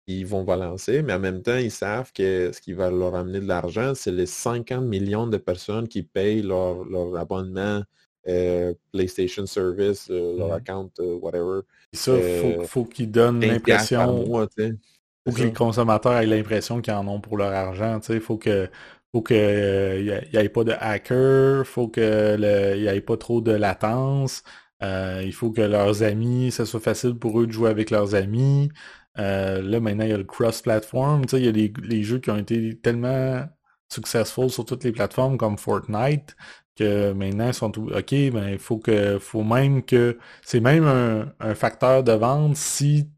[0.09, 3.41] Ils vont balancer, mais en même temps, ils savent que ce qui va leur amener
[3.41, 7.83] de l'argent, c'est les 50 millions de personnes qui payent leur, leur abonnement
[8.29, 10.55] euh, PlayStation Service, euh, leur Mhm.
[10.55, 11.61] account, euh, whatever.
[11.93, 14.79] Puis ça, faut, faut qu'ils donnent 15 piastres par l'impression...
[15.27, 18.01] faut que les consommateurs aient l'impression qu'ils en ont pour leur argent.
[18.03, 18.69] Sais, faut que
[19.13, 23.01] faut que euh, y, a- y ait pas de hackers, faut que le, y ait
[23.01, 24.43] pas trop de latence.
[24.83, 28.71] il faut que leurs amis, ça soit facile pour eux de jouer avec leurs amis.
[29.19, 31.23] Euh, là maintenant il y a le cross-platform.
[31.27, 33.45] Tu sais, il y a les, les jeux qui ont été tellement
[33.89, 36.37] successful sur toutes les plateformes comme Fortnite
[36.77, 40.85] que maintenant ils sont tout ok ben il faut que faut même que c'est même
[40.85, 43.11] un, un facteur de vente si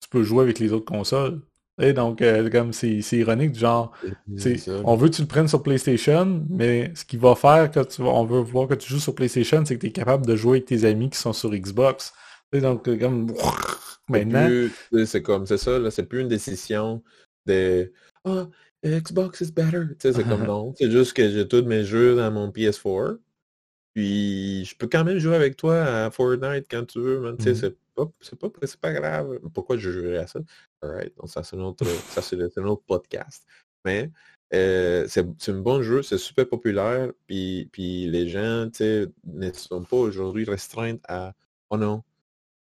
[0.00, 1.40] tu peux jouer avec les autres consoles.
[1.78, 3.92] Et donc, euh, comme c'est ironique, du genre,
[4.84, 8.00] on veut que tu le prennes sur PlayStation, mais ce qui va faire que tu
[8.02, 10.58] on veut voir que tu joues sur PlayStation, c'est que tu es capable de jouer
[10.58, 12.14] avec tes amis qui sont sur Xbox.
[12.60, 13.32] Donc, euh, comme
[14.08, 14.48] maintenant,
[15.06, 17.02] C'est comme, c'est ça, là, c'est plus une décision
[17.46, 17.92] de
[18.24, 18.48] Ah,
[18.84, 19.82] Xbox is better.
[19.98, 20.74] Tu sais, c'est comme non.
[20.76, 23.18] C'est juste que j'ai tous mes jeux dans mon PS4.
[23.94, 27.54] Puis je peux quand même jouer avec toi à Fortnite quand tu veux, sais, Mhm.
[27.56, 28.50] c'est pas, c'est pas,
[28.82, 29.38] pas grave.
[29.54, 30.40] Pourquoi je jouerais à ça?
[30.82, 33.46] Alright, donc ça c'est un autre, ça c'est un autre podcast.
[33.86, 34.10] Mais
[34.52, 38.68] euh, c'est un bon jeu, c'est super populaire, puis, puis les gens,
[39.24, 41.32] ne sont pas aujourd'hui restreints à
[41.70, 42.02] oh non,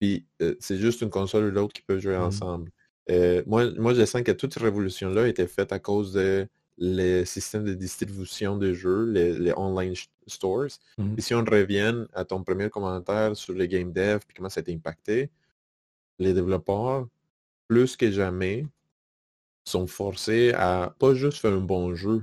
[0.03, 2.23] puis euh, c'est juste une console ou l'autre qui peuvent jouer Mhm.
[2.25, 2.73] ensemble.
[3.09, 6.49] Euh, moi, moi, je sens que toute cette révolution-là a été faite à cause de
[6.77, 9.95] les systèmes de distribution de jeux, les, les online
[10.27, 10.67] stores.
[11.17, 14.59] Et si on revient à ton premier commentaire sur les game dev, puis comment ça
[14.59, 15.31] a été impacté,
[16.19, 17.07] les développeurs,
[17.69, 18.67] plus que jamais,
[19.65, 22.23] sont forcés à pas juste faire un bon jeu.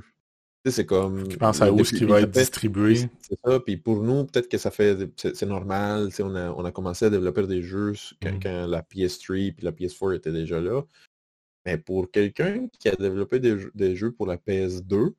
[0.66, 1.30] Tu sais, c'est comme...
[1.32, 2.96] je pense à où ce qui va être fait- distribué?
[3.22, 6.66] c'est ça, puis pour nous, peut-être que ça fait, c'est normal, tu on a, on
[6.66, 10.34] a commencé à développer des jeux s- quand, quand la PS3 puis la PS4 étaient
[10.34, 10.82] déjà là.
[11.66, 15.14] Mais pour quelqu'un qui a développé des, jeux- des jeux pour la PS2,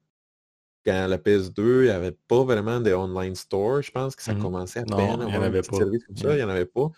[0.84, 4.34] quand la PS2, il n'y avait pas vraiment de online store, je pense que ça
[4.34, 4.42] Mhm.
[4.42, 5.78] commençait à Non, peine il en avait pas.
[5.78, 6.34] comme ça, Ouais.
[6.34, 6.90] il n'y en avait pas.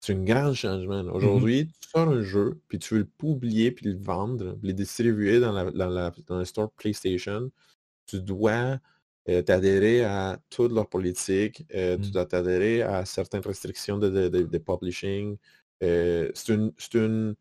[0.00, 1.02] C'est un grand changement.
[1.02, 1.12] là.
[1.12, 4.74] Aujourd'hui, tu sors un jeu, puis tu veux le publier, puis le vendre, puis le
[4.74, 7.50] distribuer dans, la, dans, la, dans le store PlayStation,
[8.06, 8.78] tu dois
[9.28, 12.12] euh, t'adhérer à toute leur politique, euh, tu Mm.
[12.12, 15.36] dois t'adhérer à certaines restrictions de, de, de- de publishing.
[15.82, 17.34] Euh, c'est une, une,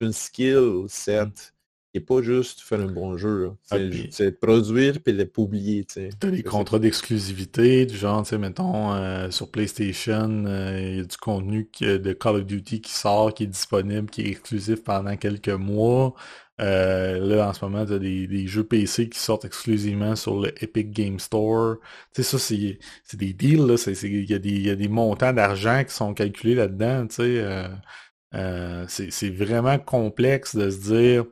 [0.00, 1.54] une skill set
[1.94, 3.50] n'est pas juste faire un bon jeu.
[3.70, 3.76] Ah,
[4.10, 5.84] C'est produire puis le publier.
[5.84, 6.08] tu.
[6.18, 11.00] T'as des contrats d'exclusivité, du genre, tu sais, mettons, euh, sur PlayStation, euh, il y
[11.00, 14.28] a du contenu que- de Call of Duty qui sort, qui est disponible, qui est
[14.28, 16.14] exclusif pendant quelques mois.
[16.60, 20.52] Euh, là, en ce moment, t'as des, des jeux PC qui sortent exclusivement sur le
[20.62, 21.76] Epic Game Store.
[22.14, 25.32] Tu sais, ça, c'est des deals, Il y, a des- il y a des montants
[25.32, 27.22] d'argent qui sont calculés là-dedans, tu sais.
[27.40, 27.68] euh,
[28.34, 31.24] euh, c'est vraiment complexe de se dire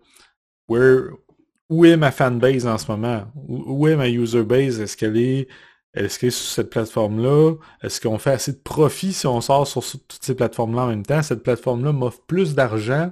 [1.68, 3.24] où est ma fanbase en ce moment?
[3.48, 4.80] Où, est ma user base?
[4.80, 5.48] Est-ce qu'elle est,
[5.94, 7.54] est-ce qu'elle est sur cette plateforme-là?
[7.82, 11.06] Est-ce qu'on fait assez de profit si on sort sur, toutes ces plateformes-là en même
[11.06, 11.22] temps?
[11.22, 13.10] Cette plateforme-là m'offre plus d'argent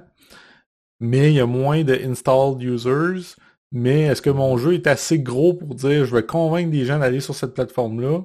[0.99, 3.35] mais il y a moins de installed users.
[3.71, 6.99] Mais est-ce que mon jeu est assez gros pour dire je vais convaincre des gens
[6.99, 8.21] d'aller sur cette plateforme-là?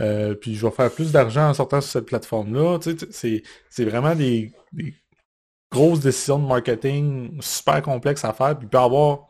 [0.00, 2.78] Euh, puis je vais faire plus d'argent en sortant sur cette plateforme-là?
[2.80, 4.94] Tu sais, c'est vraiment des, des,
[5.70, 8.56] grosses décisions de marketing super complexes à faire.
[8.56, 9.28] Puis il peut avoir,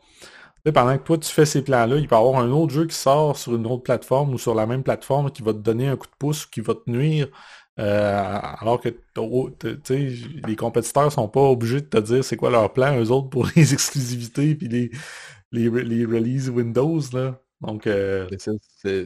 [0.73, 2.95] pendant que toi tu fais ces plans-là, il peut y avoir un autre jeu qui
[2.95, 5.97] sort sur une autre plateforme ou sur la même plateforme qui va te donner un
[5.97, 7.27] coup de pouce, qui va te nuire.
[7.79, 8.89] Euh, alors que
[10.47, 13.47] les compétiteurs sont pas obligés de te dire c'est quoi leur plan, eux autres, pour
[13.55, 14.91] les exclusivités puis les,
[15.51, 17.01] les, les releases Windows.
[17.13, 17.39] Là.
[17.61, 18.27] Donc, euh,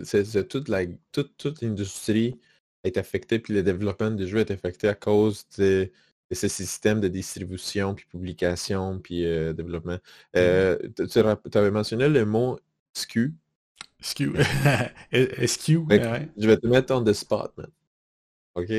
[0.03, 2.39] c'est toute la toute, toute l'industrie
[2.83, 5.91] est affectée, puis le développement des jeux est affecté à cause de,
[6.31, 9.95] de ce système de distribution, puis publication, puis euh, développement.
[9.95, 10.37] Mmh.
[10.37, 11.19] Euh, tu,
[11.57, 12.57] avais mentionné le mot
[12.93, 13.33] SKU.
[14.01, 14.33] SKU.
[15.45, 15.85] SKU.
[15.89, 17.67] Je vais te mettre en the spot, man.
[18.55, 18.69] OK?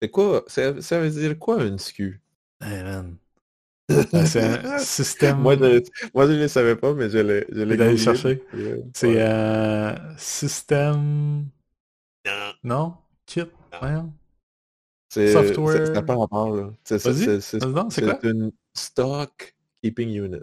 [0.00, 0.44] C'est quoi?
[0.46, 2.20] Ça, ça, veut dire quoi un SKU?
[2.60, 5.38] c'est un système.
[5.38, 5.82] moi, je,
[6.14, 8.44] moi, je ne le savais pas, mais je l'ai, je l'ai chercher.
[8.94, 11.46] C'est un système.
[12.62, 12.94] Non?
[13.26, 13.42] Kit?
[13.82, 14.12] Non.
[15.08, 15.86] C'est, Software.
[15.94, 16.72] C'est pas rapport, là.
[16.84, 20.40] C'est, c'est, c'est, c'est une stock keeping unit.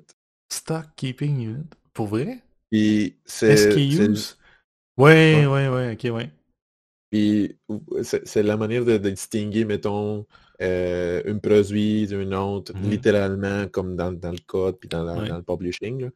[0.49, 1.66] Stock keeping unit?
[1.93, 2.39] Pour vrai?
[2.72, 3.55] Puis c'est.
[3.57, 4.38] SKUs?
[4.97, 6.30] Oui, oui, oui, ok, oui.
[7.09, 7.57] Puis
[8.01, 10.26] c'est, la manière de, de distinguer, mettons,
[10.61, 15.38] euh, un produit d'une autre, mmh littéralement, comme dans, dans, le code puis dans, dans
[15.38, 16.09] le publishing.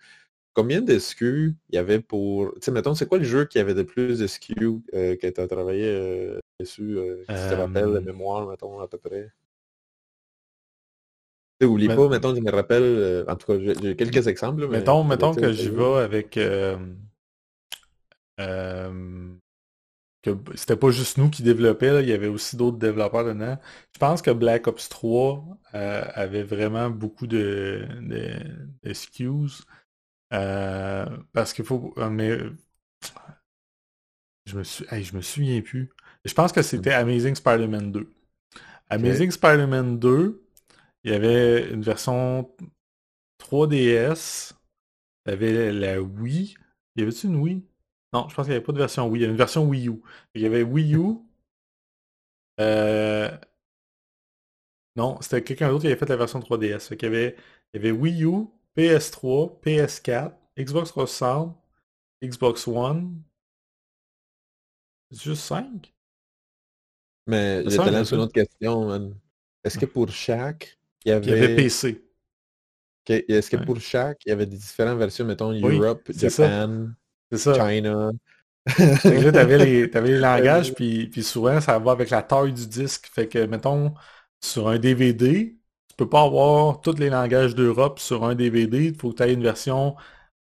[0.53, 2.51] Combien de SKU il y avait pour.
[2.55, 5.27] Tu sais, mettons, c'est quoi le jeu qui avait le plus de SKU euh, que
[5.27, 9.31] tu as travaillé euh, dessus, euh, tu te rappelles la mémoire, mettons, à peu près?
[11.59, 14.67] Tu oublie pas, mettons, je me rappelle, en tout cas, j'ai quelques exemples.
[14.67, 16.37] mettons, mettons que j'y vais avec
[20.55, 23.57] c'était pas juste nous qui développions, il y avait aussi d'autres développeurs dedans.
[23.93, 25.43] Je pense que Black Ops 3
[25.73, 28.33] euh, avait vraiment beaucoup de, de,
[30.33, 31.93] euh, parce qu'il faut.
[31.97, 32.37] Euh, mais
[34.45, 34.85] je me suis.
[35.03, 35.89] je me souviens plus.
[36.25, 38.13] Je pense que c'était Amazing Spider-Man 2.
[38.89, 40.41] Amazing Spider-Man 2,
[41.03, 42.49] il y avait une version
[43.39, 44.53] 3DS.
[45.25, 46.55] Il y avait la Wii.
[46.95, 47.63] Y avait-tu une Wii?
[48.13, 49.19] Non, je pense qu'il n'y avait pas de version Wii.
[49.19, 50.01] Il y avait une version Wii U.
[50.33, 51.17] Il y avait Wii U.
[52.59, 53.37] Euh...
[54.95, 56.87] Non, c'était quelqu'un d'autre qui avait fait la version 3DS.
[56.91, 57.35] il, y avait...
[57.73, 61.55] il y avait Wii U, PS3, PS4, Xbox 360,
[62.23, 63.21] Xbox One.
[65.11, 65.93] Juste 5?
[67.27, 69.13] Mais je te lance une autre question,
[69.63, 71.25] Est-ce que pour chaque, il y avait...
[71.25, 72.03] Il y avait PC.
[73.07, 76.87] Est-ce que pour chaque, il y avait des différentes versions, mettons Europe, Japan,
[77.31, 77.69] c'est ça.
[77.69, 78.11] China?
[78.77, 82.67] là, t'avais les, avais les langages, puis, puis souvent, ça va avec la taille du
[82.67, 83.07] disque.
[83.13, 83.93] Fait que, mettons,
[84.41, 85.57] sur un DVD,
[85.87, 88.87] tu peux pas avoir tous les langages d'Europe sur un DVD.
[88.87, 89.95] Il faut que tu aies une version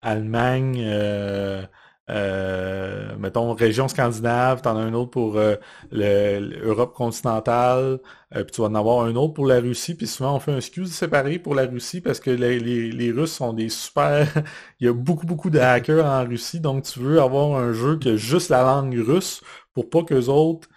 [0.01, 1.65] Allemagne, euh,
[2.11, 5.55] euh, mettons, région scandinave, tu en as un autre pour euh,
[5.91, 7.99] l'Europe continentale,
[8.35, 10.51] euh, puis tu vas en avoir un autre pour la Russie, puis souvent on fait
[10.51, 14.27] un excuse séparé pour la Russie parce que les, les, Russes sont des super...
[14.79, 17.97] Il y a beaucoup, beaucoup de hackers en Russie, donc tu veux avoir un jeu
[17.97, 19.41] qui a juste la langue russe
[19.73, 20.67] pour pas qu'eux autres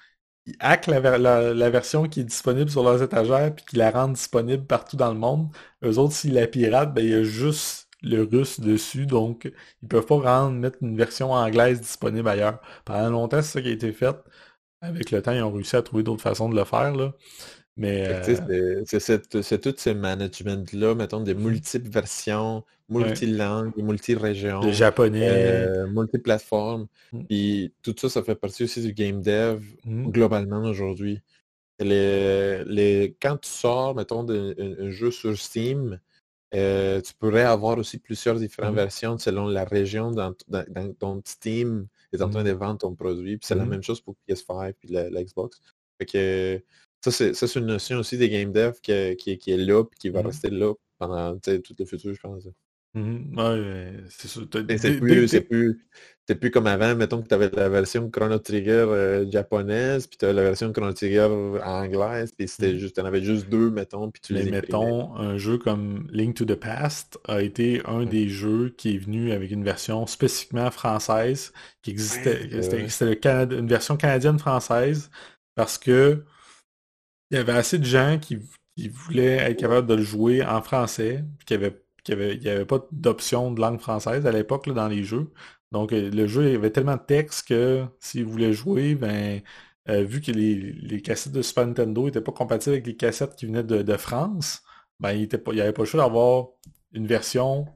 [0.61, 1.18] hackent la,
[1.55, 5.12] la, version qui est disponible sur leurs étagères puis qu'ils la rendent disponible partout dans
[5.12, 5.49] le monde.
[5.85, 9.50] Eux autres, s'ils la piratent, ben il y a juste le russe dessus, donc
[9.82, 12.61] ils peuvent pas rendre, mettre une version anglaise disponible ailleurs.
[12.84, 14.16] Pendant longtemps, c'est ça qui a été fait.
[14.80, 16.94] Avec le temps, ils ont réussi à trouver d'autres façons de le faire.
[16.94, 17.14] Là.
[17.76, 24.61] Mais euh, c'est tout ce management-là, mettons, des multiples versions, multilangues, multi-régions.
[24.61, 25.28] Le japonais.
[25.30, 26.86] Euh, multiplateformes.
[27.12, 27.24] Mm.
[27.24, 30.11] Puis tout ça, ça fait partie aussi du game dev mm.
[30.11, 31.20] globalement aujourd'hui.
[31.80, 35.98] Les, les, quand tu sors, mettons, un jeu sur Steam,
[36.55, 40.34] euh, tu pourrais avoir aussi plusieurs différentes mmh versions selon la région dans,
[40.98, 43.38] ton Steam est en train mmh de vendre ton produit.
[43.38, 45.61] Puis c'est la mmh même chose pour PS5 et la, Xbox.
[46.07, 46.62] que
[47.00, 50.22] ça, c'est une notion aussi des game dev qui, qui, est là et qui va
[50.22, 52.48] rester là pendant tout le futur, je pense.
[52.95, 55.80] Mmh ouais, c'est C'est plus, c'est plus,
[56.40, 60.24] plus, comme avant, mettons que tu avais la version Chrono Trigger euh, japonaise, puis tu
[60.24, 62.78] avais la version Chrono Trigger anglaise, puis c'était mmh.
[62.78, 66.45] juste, en avais juste deux, mettons, puis tu les mettons, un jeu comme Link to
[66.45, 71.53] the Past a été un des jeux qui est venu avec une version spécifiquement française,
[71.82, 75.11] qui existait, c'était une version canadienne-française,
[75.57, 76.22] parce que
[77.32, 78.38] il y avait assez de gens qui,
[78.76, 82.64] qui voulaient être capables de le jouer en français, puis qui avaient qu'il n'y avait,
[82.66, 85.32] pas d'option de langue française à l'époque dans les jeux.
[85.72, 89.40] Donc euh, le jeu avait tellement de texte que s'ils voulaient jouer, ben
[89.88, 93.46] euh, vu que les, cassettes de Super Nintendo n'étaient pas compatibles avec les cassettes qui
[93.46, 94.62] venaient de, France,
[95.00, 96.48] ben, il n'y avait pas le choix d'avoir
[96.92, 97.66] une version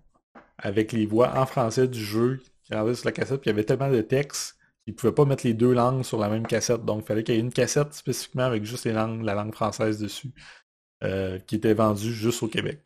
[0.58, 3.56] avec les voix en français du jeu qui rendait sur la cassette, puis il y
[3.56, 6.46] avait tellement de textes qu'ils ne pouvaient pas mettre les deux langues sur la même
[6.46, 6.84] cassette.
[6.84, 10.32] Donc, il fallait qu'il y ait une cassette spécifiquement avec juste la langue française dessus,
[11.04, 12.84] euh, qui était vendue juste au Québec.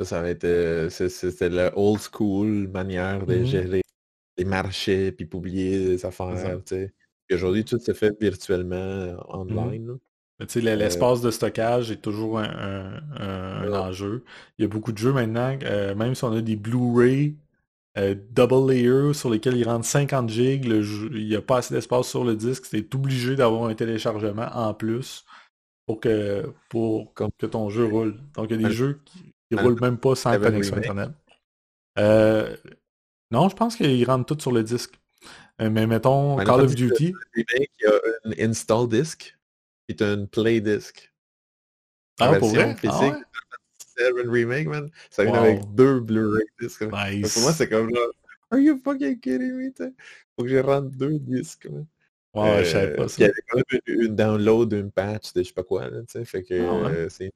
[0.00, 0.90] Ça, ça avait été...
[0.90, 3.44] C'était la old school manière de mm-hmm.
[3.44, 3.82] gérer
[4.36, 6.34] les marchés, puis publier des affaires,
[7.32, 9.86] aujourd'hui, tout se fait virtuellement euh, online.
[9.86, 9.98] Mm-hmm.
[10.40, 14.24] Euh, l'espace de stockage est toujours un, enjeu.
[14.58, 17.36] Il y a beaucoup de jeux maintenant, euh, même si on a des Blu-ray
[17.98, 22.08] euh, double layer sur lesquels ils rentrent 50 gigs, il n'y a pas assez d'espace
[22.08, 25.24] sur le disque, c'est obligé d'avoir un téléchargement en plus
[25.86, 28.16] pour que, pour que ton jeu roule.
[28.34, 31.10] Donc il y a des jeux qui ne roulent même pas sans connexion Internet.
[33.30, 35.00] non, je pense qu'ils rentrent tous sur le disque.
[35.58, 37.14] mais mettons Call of Duty.
[37.36, 37.44] Il
[37.82, 37.92] y a
[38.24, 39.36] un install disc
[39.90, 41.12] est un play disc.
[42.18, 42.74] Ah, pour vrai?
[42.80, 43.18] PC, ah
[44.26, 44.90] Remake, man.
[45.10, 46.82] Ça vient avec deux Blu-ray discs.
[46.82, 47.34] Nice.
[47.34, 48.00] Pour moi, c'est comme là.
[48.50, 49.70] Are you fucking kidding me?
[50.36, 51.86] Faut que je rentre deux disques, man.
[52.32, 53.16] Ouais, je savais pas ça.
[53.18, 56.00] Il y avait quand même une, download, une patch de je sais pas quoi, là,
[56.00, 56.24] tu sais.
[56.24, 57.32] Fait que ah, euh, c'est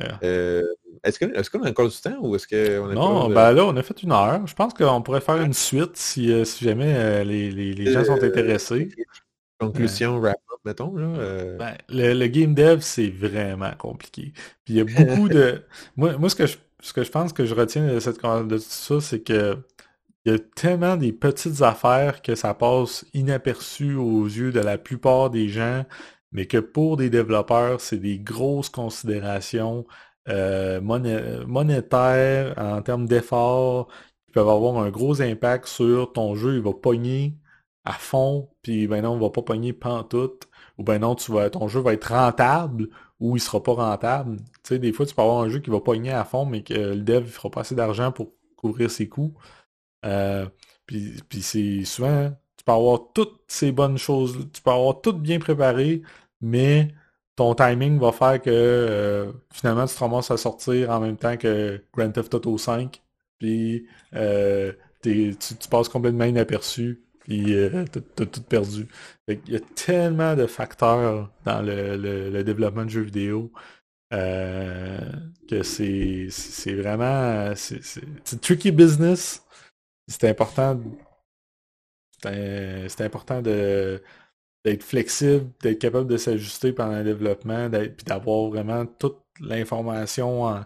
[0.00, 0.62] euh,
[1.04, 3.66] est-ce qu'on est qu'on a encore du temps ou est-ce qu'on est Non, ben là,
[3.66, 4.46] on a fait une heure.
[4.46, 8.04] Je pense qu'on pourrait faire une suite si, euh, si jamais les, les, les, gens
[8.04, 8.88] sont intéressés.
[9.58, 10.96] Conclusion, wrap-up, mettons.
[10.96, 11.56] Là, euh.
[11.56, 14.32] ben, le, game dev, c'est vraiment compliqué.
[14.64, 15.62] Puis il y a beaucoup de...
[15.96, 18.56] Moi, moi ce, que je, ce que je pense que je retiens de, cette, de
[18.56, 19.58] tout ça, c'est que
[20.24, 24.78] il y a tellement des petites affaires que ça passe inaperçu aux yeux de la
[24.78, 25.84] plupart des gens,
[26.32, 29.86] mais que pour des développeurs, c'est des grosses considérations
[30.28, 33.88] euh, monétaires en termes d'efforts
[34.26, 36.56] qui peuvent avoir un gros impact sur ton jeu.
[36.56, 37.36] Il va pogner
[37.84, 41.50] à fond, puis ben non, on va pas pogner pantoute, ou ben non, tu vas,
[41.50, 42.88] ton jeu va être rentable,
[43.20, 44.36] ou il sera pas rentable.
[44.38, 46.62] Tu sais, des fois, tu peux avoir un jeu qui va pogner à fond, mais
[46.62, 49.34] que le dev ne fera pas assez d'argent pour couvrir ses coûts.
[50.04, 50.48] Euh,
[50.86, 55.12] puis, puis c'est souvent, tu peux avoir toutes ces bonnes choses, tu peux avoir tout
[55.12, 56.02] bien préparé,
[56.42, 56.88] mais
[57.36, 61.82] ton timing va faire que euh, finalement tu te à sortir en même temps que
[61.94, 63.02] Grand Theft Auto 5,
[63.38, 64.72] puis euh,
[65.02, 65.34] tu,
[65.70, 67.84] passes complètement inaperçu puis euh,
[68.16, 68.88] t'as tout perdu.
[69.28, 73.52] Il y a tellement de facteurs dans le, développement de jeux vidéo
[74.12, 74.98] euh,
[75.48, 76.28] que c'est
[76.74, 79.44] vraiment c'est tricky business.
[80.08, 80.80] C'est important
[82.22, 83.42] c'est important
[84.64, 90.64] d'être flexible, d'être capable de s'ajuster pendant le développement, puis d'avoir vraiment toute l'information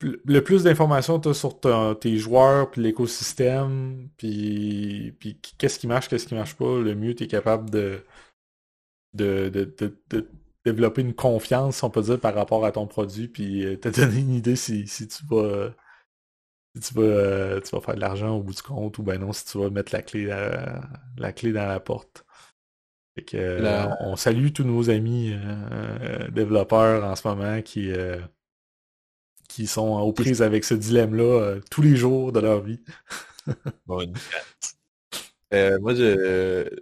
[0.00, 1.58] le plus d'informations tu as sur
[1.98, 7.14] tes joueurs, puis l'écosystème, puis, puis qu'est-ce qui marche, qu'est-ce qui marche pas, le mieux
[7.14, 8.04] tu es capable de
[9.14, 10.28] de, de,
[10.64, 14.20] développer une confiance, on peut dire, par rapport à ton produit, puis euh, te donner
[14.20, 15.70] une idée si, si tu vas
[16.82, 19.32] tu vas, euh, tu vas faire de l'argent au bout du compte, ou ben non,
[19.32, 22.23] si tu vas mettre la clé, la, clé dans la porte.
[23.16, 23.38] Fait
[24.00, 27.92] on salue tous nos amis euh, développeurs en ce moment qui,
[29.48, 32.80] qui sont aux prises avec ce dilemme-là euh, tous les jours de leur vie.
[33.86, 34.12] bon,
[35.52, 36.14] euh, moi, j'ai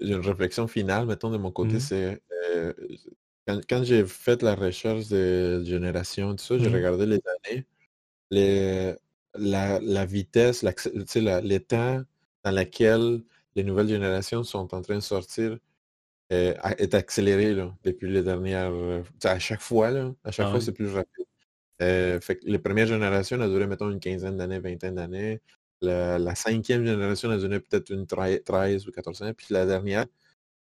[0.00, 1.80] une réflexion finale, mettons, de mon côté, mm-hmm.
[1.80, 2.22] c'est
[2.56, 2.72] euh,
[3.68, 6.74] quand, j'ai fait la recherche de génération, tout ça, j'ai mm-hmm.
[6.74, 7.66] regardé les années,
[8.30, 8.94] les,
[9.34, 12.02] la, la, vitesse, l'état
[12.44, 13.22] dans lequel
[13.54, 15.58] les nouvelles générations sont en train de sortir
[16.30, 18.72] est accéléré là, depuis les dernières.
[19.24, 21.26] à chaque fois, là, à chaque ah fois, c'est plus rapide.
[21.82, 25.40] Euh, fait que les premières générations, elles duraient, mettons, une quinzaine d'années, vingtaine d'années.
[25.80, 29.32] La, cinquième génération, elle durait peut-être une 13 ou 14 ans.
[29.36, 30.06] Puis la dernière,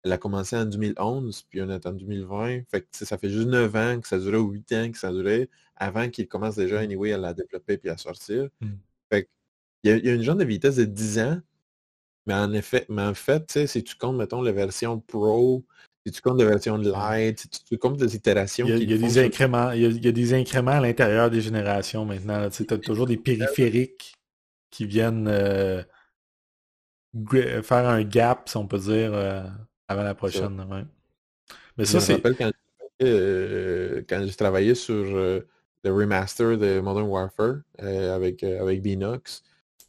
[0.04, 2.62] elle a commencé en 2011, puis on est en 2020.
[2.70, 5.12] Fait que ça fait juste 9 ans que ça durait, ou 8 ans que ça
[5.12, 6.84] durait, avant qu'il commence déjà, mmh.
[6.84, 8.48] anyway, à la développer puis à sortir.
[8.60, 8.68] Mmh.
[9.12, 9.28] Fait
[9.82, 11.40] il y, a, une genre de vitesse de 10 ans,
[12.28, 15.64] mais en effet, mais en fait, si tu comptes, mettons, la version Pro,
[16.06, 18.66] si tu comptes des versions de light, si tu comptes des itérations.
[18.66, 22.50] Il y a, des incréments, il y a, des incréments à l'intérieur des générations maintenant.
[22.50, 24.14] Tu as toujours des périphériques
[24.70, 25.82] qui viennent euh,
[27.62, 29.42] faire un gap, si on peut dire, euh,
[29.88, 30.86] avant la prochaine.
[31.78, 32.12] Mais ça, c'est.
[32.12, 32.50] Je me rappelle quand,
[33.02, 35.46] euh, quand j'ai travaillé sur le
[35.82, 39.42] remaster de Modern Warfare avec, avec Binox.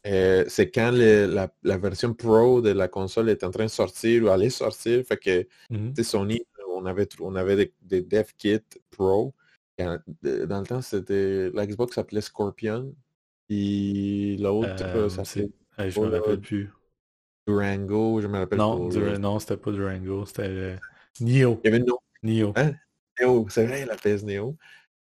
[0.06, 4.28] Euh, c'est quand la, version Pro de la console est en train de sortir ou
[4.28, 5.04] allait sortir.
[5.04, 6.42] Fait que mmh Sony,
[6.74, 9.34] on avait, on avait des, dev kits Pro.
[9.78, 12.94] dans le temps, c'était la Xbox s'appelait Scorpion.
[13.50, 15.50] Et l'autre, euh, ça s'appelait.
[15.90, 16.72] je me rappelle plus.
[17.46, 19.18] Durango, je me rappelle non, pas.
[19.18, 20.76] non, c'était pas Durango, c'était
[21.20, 21.60] Nio.
[21.64, 21.84] Il y avait
[22.22, 22.52] Nio.
[22.56, 22.72] Hein?
[23.20, 24.56] Neo, c'est vrai, la PS Neo.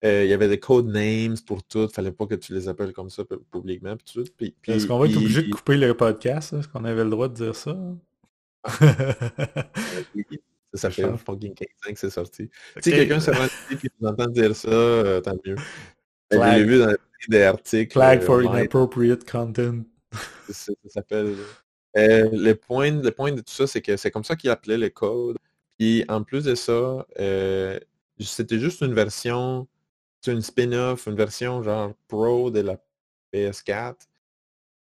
[0.04, 1.88] Euh, il y avait des code names pour tout.
[1.88, 3.96] Fallait pas que tu les appelles comme ça publiquement.
[3.96, 4.30] Puis tout.
[4.36, 6.52] Puis, puis, Est-ce qu'on va être obligé de couper le podcast?
[6.52, 7.76] Est-ce qu'on avait le droit de dire ça?
[10.14, 10.24] Oui,
[10.74, 12.50] Ça Je fait fucking 15 ans que c'est sorti.
[12.80, 15.56] Si quelqu'un s'est rendu et nous entend dire ça, euh, tant mieux.
[16.30, 16.52] Ben.
[16.52, 16.94] Je l'ai vu dans
[17.28, 17.92] des articles.
[17.92, 19.84] Flag euh, for inappropriate content.
[20.50, 21.34] ça, ça s'appelle.
[21.96, 24.76] Euh, le, point, le point de tout ça, c'est que c'est comme ça qu'il appelait
[24.76, 25.38] le code.
[25.78, 27.78] Puis en plus de ça, euh,
[28.20, 29.66] c'était juste une version,
[30.20, 32.76] c'est une spin-off, une version genre pro de la
[33.32, 33.94] PS4.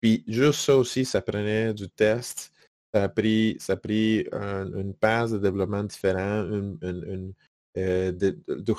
[0.00, 2.52] Puis juste ça aussi, ça prenait du test.
[2.92, 7.32] Ça a pris, ça a pris un- une passe de développement différent, une, une- une,
[7.78, 8.36] euh, de,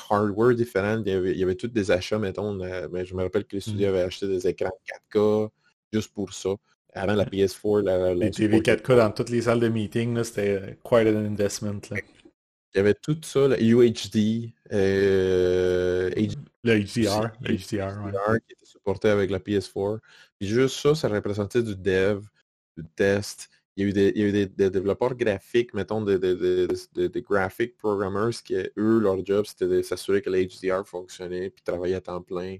[0.09, 1.01] hardware différent.
[1.05, 2.59] Il y, avait, il y avait tous des achats, mettons.
[2.61, 4.71] euh, mais je me rappelle que les studios avaient acheté des écrans
[5.13, 5.49] 4K
[5.93, 6.49] juste pour ça.
[6.93, 10.77] Avant la PS4, la, la- Les TV 4K dans toutes les salles de meeting, c'était
[10.83, 11.79] quite an investment.
[11.89, 11.97] Là.
[12.73, 17.31] Il y avait tout ça, la UHD, euh, HD, Le HDR.
[17.41, 18.39] Le HDR, ouais.
[18.47, 19.99] Qui était supporté avec la PS4.
[20.39, 22.21] Puis juste ça, ça représentait du dev,
[22.77, 23.49] du test.
[23.75, 26.17] Il y a eu des, il y a eu des, des développeurs graphiques, mettons, des,
[26.19, 30.43] des, des, des- des graphic programmers qui, eux, leur job, c'était de s'assurer que le
[30.45, 32.57] HDR fonctionnait, puis travailler à temps plein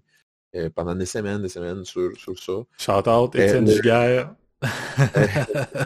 [0.55, 2.53] euh, pendant des semaines, des semaines sur, sur ça.
[2.77, 4.35] Shout out, Euh, Étienne le- Giguère.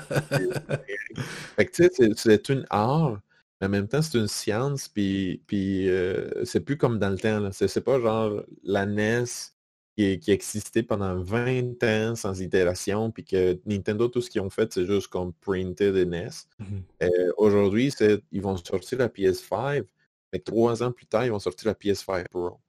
[1.55, 3.19] Fait que tu sais, c'est une art,
[3.61, 7.17] mais en même temps, c'est une science, puis, puis euh, c'est plus comme dans le
[7.17, 7.39] temps.
[7.39, 7.51] là.
[7.51, 9.53] C'est c'est pas genre la NES
[9.97, 14.49] qui, qui existait pendant 20 ans sans itération, puis que Nintendo, tout ce qu'ils ont
[14.49, 16.47] fait, c'est juste comme printer des NES.
[16.59, 16.83] Mhm.
[17.03, 17.93] Euh, Aujourd'hui,
[18.31, 19.85] ils vont sortir la PS5,
[20.33, 22.59] mais trois ans plus tard, ils vont sortir la PS5 Pro.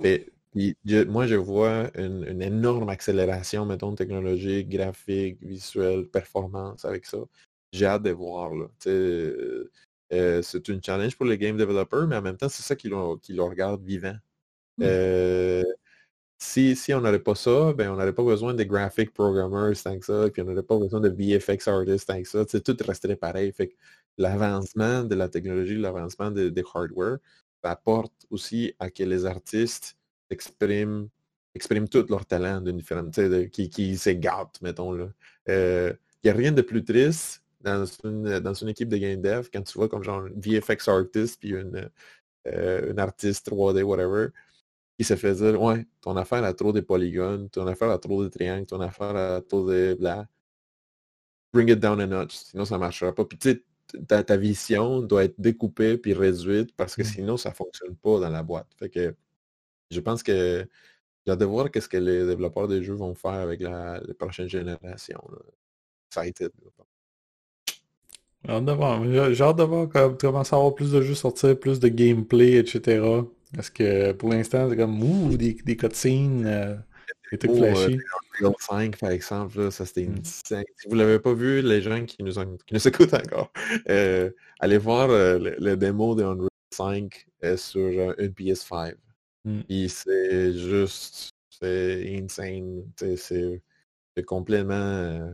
[0.00, 6.84] Fait- puis je- moi, je vois une, une énorme accélération, mettons, technologique, graphique, visuelle, performance
[6.84, 7.18] avec ça.
[7.72, 8.54] J'ai hâte de voir.
[8.54, 8.66] Là.
[8.86, 9.70] Euh,
[10.12, 12.88] euh, c'est une challenge pour les game developers, mais en même temps, c'est ça qui
[12.88, 14.16] le, regarde vivant.
[14.78, 14.82] Mm.
[14.84, 15.64] Euh,
[16.38, 19.98] si, si on n'aurait pas ça, ben on n'aurait pas besoin de graphic programmers tant
[19.98, 22.44] que ça, puis on n'aurait pas besoin de VFX artists tant que ça.
[22.46, 23.52] Tout resterait pareil.
[23.52, 23.74] Fait
[24.18, 27.18] l'avancement de la technologie, l'avancement des des hardware,
[27.62, 29.96] ça apporte aussi à que les artistes
[30.30, 31.08] expriment,
[31.54, 35.08] expriment tout leur talent d'une différente, de- qui, qui s'égartent, mettons là.
[35.48, 39.48] Il n'y a rien de plus triste dans une, dans une équipe de game dev
[39.52, 41.90] quand tu vois comme genre un VFX artist puis une,
[42.48, 44.28] euh, une artiste 3D, whatever,
[44.98, 48.22] qui se fait dire Ouais, ton affaire a trop de polygones, ton affaire a trop
[48.24, 50.26] de triangles, ton affaire a trop de blanc.
[51.52, 53.24] Bring it down a notch, sinon ça ne marchera pas.
[53.24, 53.64] Puis tu sais,
[54.06, 57.04] ta, ta vision doit être découpée puis réduite parce que Mm.
[57.04, 58.68] sinon ça ne fonctionne pas dans la boîte.
[58.78, 59.14] Fait que
[59.90, 60.66] je pense que
[61.26, 64.14] j'ai hâte de voir qu'est-ce que les développeurs de jeux vont faire avec la, la
[64.14, 65.20] prochaine génération.
[65.32, 65.38] là.
[66.10, 66.52] Excited.
[66.64, 66.84] là.
[68.44, 69.04] J'ai hâte de voir.
[69.04, 71.88] J'ai j'ai hâte de voir comme- commencer à avoir plus de jeux sortir, plus de
[71.88, 73.00] gameplay, etc.
[73.54, 76.76] Parce que pour l'instant, c'est comme ouh, des, des cutscenes, euh,
[77.32, 77.98] des trucs Oh, euh, flashy.
[78.40, 80.24] Unreal 5, par exemple, là, ça c'était une Mm.
[80.24, 80.54] Si
[80.88, 83.50] vous ne l'avez pas vu, les gens qui nous, en- qui nous écoutent encore,
[83.88, 84.30] euh,
[84.60, 88.94] allez voir euh, le, le démo de Unreal 5 euh, sur euh, une PS5.
[89.44, 89.60] Mm.
[89.88, 92.84] C'est juste, c'est insane.
[93.16, 93.62] c'est
[94.26, 95.32] complètement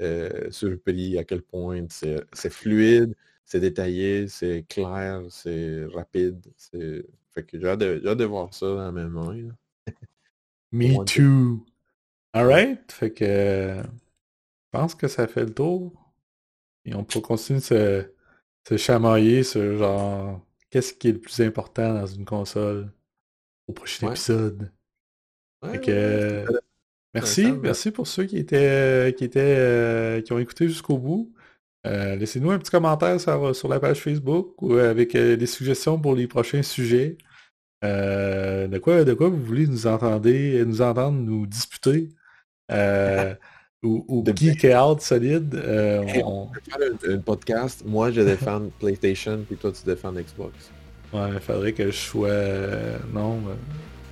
[0.00, 3.14] euh, euh, surpris à quel point c'est fluide,
[3.44, 6.40] c'est détaillé, c'est clair, c'est rapide.
[6.56, 9.48] c'est- Fait que j'ai hâte, de- de voir ça dans mes mains.
[10.72, 11.64] Me too.
[12.34, 12.90] Alright.
[12.92, 13.88] Fait que euh, je
[14.72, 15.92] pense que ça fait le tour.
[16.84, 18.12] Et on peut continuer de se,
[18.68, 22.92] se chamailler sur genre qu'est-ce qui est le plus important dans une console
[23.68, 24.12] au prochain Ouais.
[24.12, 24.72] épisode.
[25.62, 26.71] Ouais, Fait que, c'est
[27.14, 31.32] Merci, merci pour ceux qui étaient qui étaient euh, qui ont écouté jusqu'au bout.
[31.86, 35.98] Euh, Laissez-nous un petit commentaire sur, sur la page Facebook ou avec euh, des suggestions
[36.00, 37.18] pour les prochains sujets.
[37.84, 40.28] Euh, de quoi de quoi vous voulez nous entendre
[40.64, 42.08] nous entendre nous disputer?
[42.70, 43.34] Euh,
[43.82, 45.54] ou, ou De geek out solide.
[45.56, 46.78] euh, on- on peut faire
[47.10, 47.82] un, un podcast.
[47.84, 50.70] Moi, je défends PlayStation, puis toi, tu défends Xbox.
[51.12, 53.54] ouais, il faudrait que je sois euh, non, euh,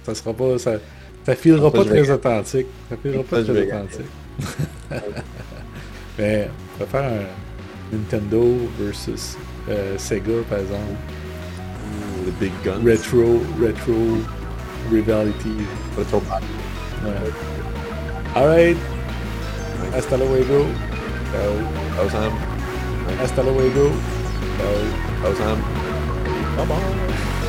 [0.02, 0.78] ça sera pas ça
[1.24, 2.66] ça filera pas très authentique.
[2.88, 4.06] Ça filera pas très authentique.
[6.18, 9.36] Mais on va faire un Nintendo versus
[9.68, 10.82] euh, Sega par exemple.
[11.58, 12.84] Ouh, les big guns.
[12.84, 14.18] Retro, retro
[14.90, 15.56] rivality.
[15.96, 16.42] Retro Pack.
[17.04, 17.32] Ouais.
[18.34, 18.76] Alright.
[19.94, 20.66] Hasta luego.
[21.32, 21.54] Ciao.
[21.96, 22.32] Ciao, Sam.
[23.22, 23.90] Hasta luego.
[24.58, 24.74] Ciao.
[25.22, 25.58] Ciao, Sam.
[26.56, 27.39] Bye bye.